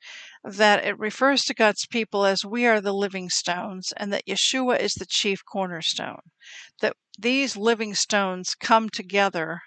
that 0.45 0.85
it 0.85 0.97
refers 0.97 1.43
to 1.43 1.53
God's 1.53 1.85
people 1.85 2.25
as 2.25 2.45
we 2.45 2.65
are 2.65 2.79
the 2.79 2.93
living 2.93 3.29
stones 3.29 3.91
and 3.97 4.13
that 4.13 4.25
Yeshua 4.25 4.79
is 4.79 4.93
the 4.93 5.05
chief 5.05 5.43
cornerstone. 5.45 6.21
That 6.79 6.95
these 7.19 7.57
living 7.57 7.93
stones 7.95 8.55
come 8.55 8.89
together 8.89 9.59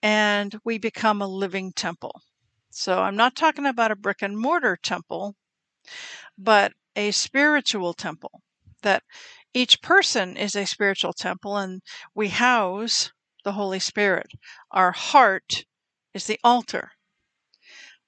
and 0.00 0.56
we 0.64 0.78
become 0.78 1.20
a 1.20 1.26
living 1.26 1.72
temple. 1.72 2.22
So 2.70 3.02
I'm 3.02 3.16
not 3.16 3.34
talking 3.34 3.66
about 3.66 3.90
a 3.90 3.96
brick 3.96 4.22
and 4.22 4.38
mortar 4.38 4.78
temple, 4.80 5.34
but 6.38 6.74
a 6.94 7.10
spiritual 7.10 7.92
temple. 7.92 8.42
That 8.82 9.02
each 9.52 9.82
person 9.82 10.36
is 10.36 10.54
a 10.54 10.64
spiritual 10.64 11.12
temple 11.12 11.56
and 11.56 11.80
we 12.14 12.28
house 12.28 13.10
the 13.46 13.52
Holy 13.52 13.78
Spirit. 13.78 14.32
Our 14.72 14.90
heart 14.90 15.66
is 16.12 16.26
the 16.26 16.40
altar 16.42 16.90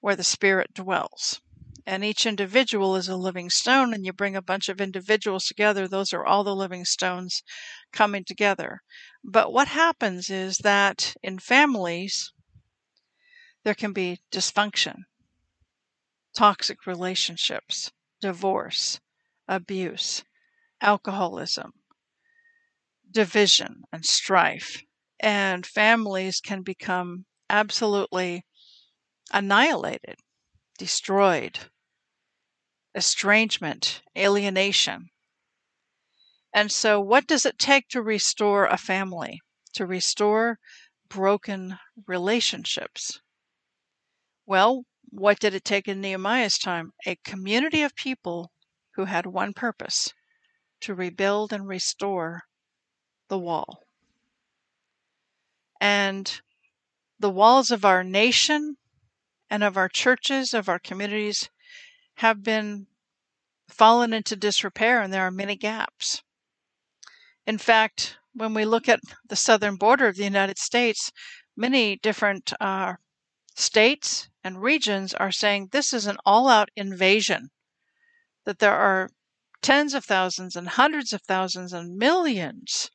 where 0.01 0.17
the 0.17 0.23
Spirit 0.23 0.73
dwells. 0.73 1.39
And 1.85 2.03
each 2.03 2.25
individual 2.25 2.97
is 2.97 3.07
a 3.07 3.15
living 3.15 3.49
stone, 3.49 3.93
and 3.93 4.05
you 4.05 4.11
bring 4.11 4.35
a 4.35 4.41
bunch 4.41 4.67
of 4.67 4.81
individuals 4.81 5.45
together, 5.45 5.87
those 5.87 6.11
are 6.11 6.25
all 6.25 6.43
the 6.43 6.53
living 6.53 6.83
stones 6.83 7.41
coming 7.93 8.25
together. 8.25 8.81
But 9.23 9.53
what 9.53 9.69
happens 9.69 10.29
is 10.29 10.57
that 10.57 11.15
in 11.23 11.39
families, 11.39 12.33
there 13.63 13.73
can 13.73 13.93
be 13.93 14.19
dysfunction, 14.33 15.03
toxic 16.35 16.85
relationships, 16.85 17.93
divorce, 18.19 18.99
abuse, 19.47 20.25
alcoholism, 20.81 21.71
division, 23.09 23.83
and 23.93 24.05
strife 24.05 24.83
and 25.19 25.65
families 25.65 26.41
can 26.41 26.61
become 26.63 27.25
absolutely 27.49 28.45
annihilated, 29.31 30.19
destroyed, 30.77 31.59
estrangement, 32.93 34.03
alienation. 34.15 35.09
And 36.53 36.71
so, 36.71 37.01
what 37.01 37.25
does 37.25 37.43
it 37.43 37.57
take 37.57 37.87
to 37.87 38.03
restore 38.03 38.67
a 38.67 38.77
family, 38.77 39.41
to 39.73 39.87
restore 39.87 40.59
broken 41.07 41.79
relationships? 42.05 43.19
Well, 44.45 44.85
what 45.09 45.39
did 45.39 45.53
it 45.55 45.63
take 45.63 45.87
in 45.87 46.01
Nehemiah's 46.01 46.59
time? 46.59 46.93
A 47.05 47.15
community 47.15 47.81
of 47.81 47.95
people 47.95 48.51
who 48.95 49.05
had 49.05 49.25
one 49.25 49.53
purpose 49.53 50.13
to 50.81 50.95
rebuild 50.95 51.53
and 51.53 51.67
restore 51.67 52.43
the 53.29 53.39
wall. 53.39 53.88
And 55.81 56.41
the 57.19 57.29
walls 57.29 57.71
of 57.71 57.85
our 57.85 58.03
nation 58.03 58.77
and 59.49 59.63
of 59.63 59.77
our 59.77 59.89
churches, 59.89 60.53
of 60.53 60.69
our 60.69 60.79
communities, 60.79 61.49
have 62.15 62.43
been 62.43 62.87
fallen 63.69 64.13
into 64.13 64.35
disrepair, 64.35 65.01
and 65.01 65.13
there 65.13 65.23
are 65.23 65.31
many 65.31 65.55
gaps. 65.55 66.21
In 67.45 67.57
fact, 67.57 68.17
when 68.33 68.53
we 68.53 68.65
look 68.65 68.87
at 68.87 68.99
the 69.27 69.35
southern 69.35 69.75
border 69.75 70.07
of 70.07 70.17
the 70.17 70.23
United 70.23 70.57
States, 70.57 71.11
many 71.55 71.95
different 71.97 72.53
uh, 72.59 72.95
states 73.55 74.29
and 74.43 74.61
regions 74.61 75.13
are 75.13 75.31
saying 75.31 75.69
this 75.71 75.93
is 75.93 76.05
an 76.05 76.17
all 76.25 76.47
out 76.47 76.69
invasion, 76.75 77.49
that 78.45 78.59
there 78.59 78.75
are 78.75 79.09
tens 79.61 79.93
of 79.93 80.05
thousands 80.05 80.55
and 80.55 80.69
hundreds 80.69 81.11
of 81.11 81.21
thousands 81.23 81.73
and 81.73 81.97
millions 81.97 82.89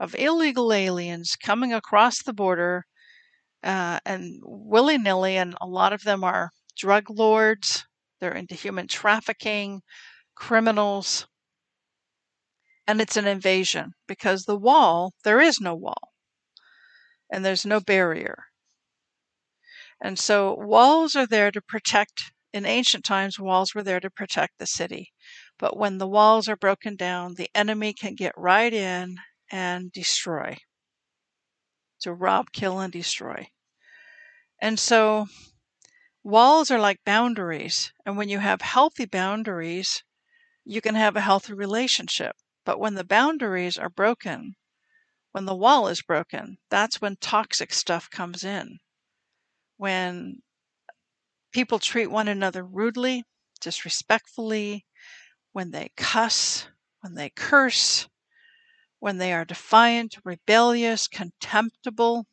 of 0.00 0.16
illegal 0.18 0.72
aliens 0.72 1.36
coming 1.36 1.72
across 1.74 2.22
the 2.22 2.32
border 2.32 2.84
uh, 3.62 4.00
and 4.06 4.40
willy 4.42 4.96
nilly, 4.96 5.36
and 5.36 5.54
a 5.60 5.66
lot 5.66 5.92
of 5.92 6.02
them 6.02 6.24
are 6.24 6.50
drug 6.76 7.10
lords, 7.10 7.84
they're 8.18 8.34
into 8.34 8.54
human 8.54 8.88
trafficking, 8.88 9.82
criminals. 10.34 11.26
And 12.86 13.00
it's 13.00 13.18
an 13.18 13.26
invasion 13.26 13.92
because 14.08 14.44
the 14.44 14.56
wall, 14.56 15.12
there 15.22 15.40
is 15.40 15.60
no 15.60 15.74
wall, 15.74 16.12
and 17.30 17.44
there's 17.44 17.66
no 17.66 17.78
barrier. 17.78 18.44
And 20.02 20.18
so 20.18 20.56
walls 20.58 21.14
are 21.14 21.26
there 21.26 21.50
to 21.50 21.60
protect, 21.60 22.32
in 22.54 22.64
ancient 22.64 23.04
times, 23.04 23.38
walls 23.38 23.74
were 23.74 23.82
there 23.82 24.00
to 24.00 24.10
protect 24.10 24.54
the 24.58 24.66
city. 24.66 25.12
But 25.58 25.76
when 25.76 25.98
the 25.98 26.08
walls 26.08 26.48
are 26.48 26.56
broken 26.56 26.96
down, 26.96 27.34
the 27.34 27.50
enemy 27.54 27.92
can 27.92 28.14
get 28.14 28.32
right 28.34 28.72
in 28.72 29.18
and 29.50 29.92
destroy. 29.92 30.56
To 32.00 32.12
rob, 32.12 32.52
kill, 32.52 32.78
and 32.80 32.92
destroy. 32.92 33.50
And 34.60 34.78
so 34.78 35.26
walls 36.22 36.70
are 36.70 36.78
like 36.78 37.04
boundaries. 37.04 37.92
And 38.06 38.16
when 38.16 38.28
you 38.28 38.38
have 38.38 38.62
healthy 38.62 39.06
boundaries, 39.06 40.02
you 40.64 40.80
can 40.80 40.94
have 40.94 41.16
a 41.16 41.20
healthy 41.20 41.54
relationship. 41.54 42.36
But 42.64 42.78
when 42.78 42.94
the 42.94 43.04
boundaries 43.04 43.78
are 43.78 43.90
broken, 43.90 44.54
when 45.32 45.46
the 45.46 45.56
wall 45.56 45.88
is 45.88 46.02
broken, 46.02 46.58
that's 46.70 47.00
when 47.00 47.16
toxic 47.16 47.72
stuff 47.72 48.10
comes 48.10 48.44
in. 48.44 48.78
When 49.76 50.42
people 51.52 51.78
treat 51.78 52.08
one 52.08 52.28
another 52.28 52.64
rudely, 52.64 53.24
disrespectfully, 53.60 54.86
when 55.52 55.70
they 55.70 55.90
cuss, 55.96 56.66
when 57.00 57.14
they 57.14 57.30
curse, 57.30 58.08
when 59.00 59.18
they 59.18 59.32
are 59.32 59.44
defiant, 59.44 60.18
rebellious, 60.24 61.08
contemptible. 61.08 62.26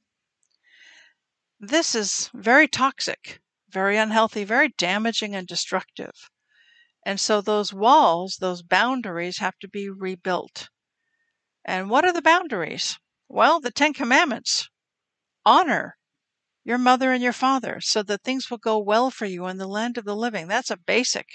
This 1.60 1.96
is 1.96 2.30
very 2.34 2.68
toxic, 2.68 3.40
very 3.70 3.98
unhealthy, 3.98 4.44
very 4.44 4.70
damaging 4.78 5.34
and 5.34 5.48
destructive. 5.48 6.14
And 7.06 7.20
so 7.20 7.42
those 7.42 7.74
walls, 7.74 8.38
those 8.40 8.62
boundaries 8.62 9.40
have 9.40 9.58
to 9.60 9.68
be 9.68 9.90
rebuilt. 9.90 10.70
And 11.66 11.90
what 11.90 12.06
are 12.06 12.14
the 12.14 12.22
boundaries? 12.22 13.00
Well, 13.30 13.60
the 13.60 13.72
Ten 13.72 13.94
Commandments. 13.94 14.70
Honor 15.46 15.98
your 16.66 16.78
mother 16.78 17.14
and 17.14 17.24
your 17.24 17.34
father 17.34 17.80
so 17.80 18.04
that 18.04 18.24
things 18.24 18.52
will 18.52 18.58
go 18.58 18.78
well 18.78 19.10
for 19.10 19.26
you 19.26 19.48
in 19.48 19.58
the 19.58 19.68
land 19.68 19.98
of 19.98 20.04
the 20.04 20.16
living. 20.16 20.50
That's 20.50 20.70
a 20.70 20.76
basic. 20.76 21.28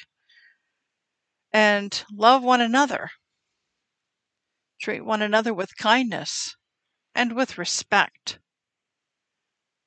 And 1.53 2.05
love 2.13 2.43
one 2.43 2.61
another. 2.61 3.09
Treat 4.83 5.05
one 5.05 5.23
another 5.23 5.55
with 5.55 5.77
kindness 5.77 6.57
and 7.15 7.37
with 7.37 7.57
respect. 7.57 8.41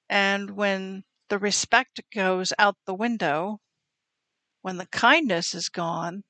And 0.10 0.51
when 0.51 1.03
the 1.27 1.38
respect 1.38 1.99
goes 2.13 2.53
out 2.58 2.77
the 2.86 2.93
window, 2.93 3.60
when 4.62 4.77
the 4.77 4.88
kindness 4.88 5.53
is 5.53 5.67
gone, 5.67 6.23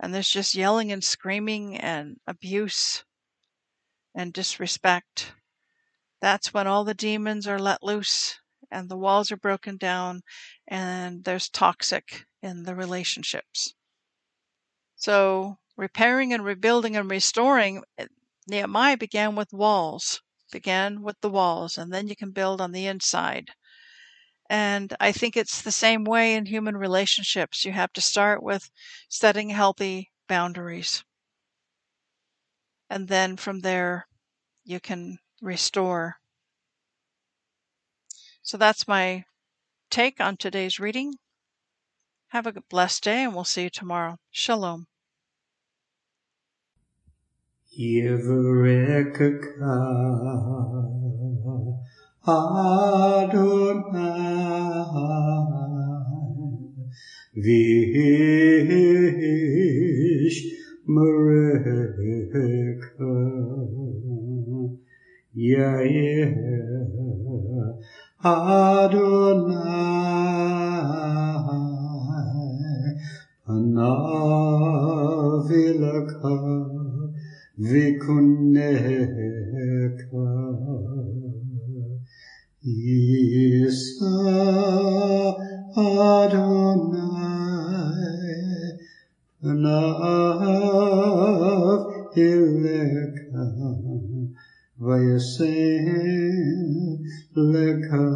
and 0.00 0.12
there's 0.12 0.28
just 0.30 0.56
yelling 0.56 0.90
and 0.90 1.04
screaming 1.04 1.76
and 1.76 2.18
abuse 2.26 3.04
and 4.16 4.32
disrespect, 4.32 5.32
that's 6.20 6.52
when 6.52 6.66
all 6.66 6.82
the 6.84 6.94
demons 6.94 7.46
are 7.46 7.58
let 7.58 7.84
loose 7.84 8.40
and 8.70 8.88
the 8.88 8.96
walls 8.98 9.30
are 9.30 9.36
broken 9.36 9.76
down 9.76 10.22
and 10.66 11.22
there's 11.22 11.48
toxic 11.48 12.26
in 12.42 12.64
the 12.64 12.74
relationships. 12.74 13.74
So 14.96 15.58
repairing 15.76 16.32
and 16.32 16.44
rebuilding 16.44 16.96
and 16.96 17.10
restoring, 17.10 17.82
eh, 17.98 18.06
Nehemiah 18.46 18.96
began 18.96 19.34
with 19.36 19.52
walls, 19.52 20.22
began 20.50 21.02
with 21.02 21.20
the 21.20 21.30
walls, 21.30 21.78
and 21.78 21.92
then 21.92 22.08
you 22.08 22.16
can 22.16 22.30
build 22.30 22.60
on 22.60 22.72
the 22.72 22.86
inside. 22.86 23.50
And 24.50 24.94
I 25.00 25.12
think 25.12 25.36
it's 25.36 25.62
the 25.62 25.72
same 25.72 26.04
way 26.04 26.34
in 26.34 26.46
human 26.46 26.76
relationships. 26.76 27.64
You 27.64 27.72
have 27.72 27.92
to 27.94 28.00
start 28.00 28.42
with 28.42 28.70
setting 29.08 29.50
healthy 29.50 30.12
boundaries. 30.28 31.04
And 32.90 33.08
then 33.08 33.36
from 33.36 33.60
there, 33.60 34.06
you 34.64 34.78
can 34.78 35.18
restore. 35.40 36.16
So 38.42 38.58
that's 38.58 38.86
my 38.86 39.24
take 39.90 40.20
on 40.20 40.36
today's 40.36 40.78
reading. 40.78 41.14
Have 42.28 42.46
a 42.46 42.60
blessed 42.68 43.04
day, 43.04 43.24
and 43.24 43.34
we'll 43.34 43.44
see 43.44 43.64
you 43.64 43.70
tomorrow. 43.70 44.18
Shalom. 44.30 44.86
Yevrekka 47.78 49.28
Adonai 52.26 52.92
Vish 57.34 58.12
Mareka 60.86 62.44
Yair 65.34 66.28
Adonai 68.22 69.72
Panavilaka 73.48 73.92
vikuneka 77.58 79.12
Isa 82.64 84.16
Adonai 85.76 87.12
Panav 89.42 90.62
Ileka 92.16 93.44
Vayasen 94.80 95.92
Leka 97.36 98.06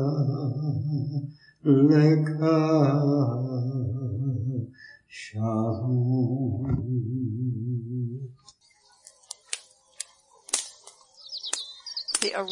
Leka 1.64 2.56
Shalom 5.08 5.55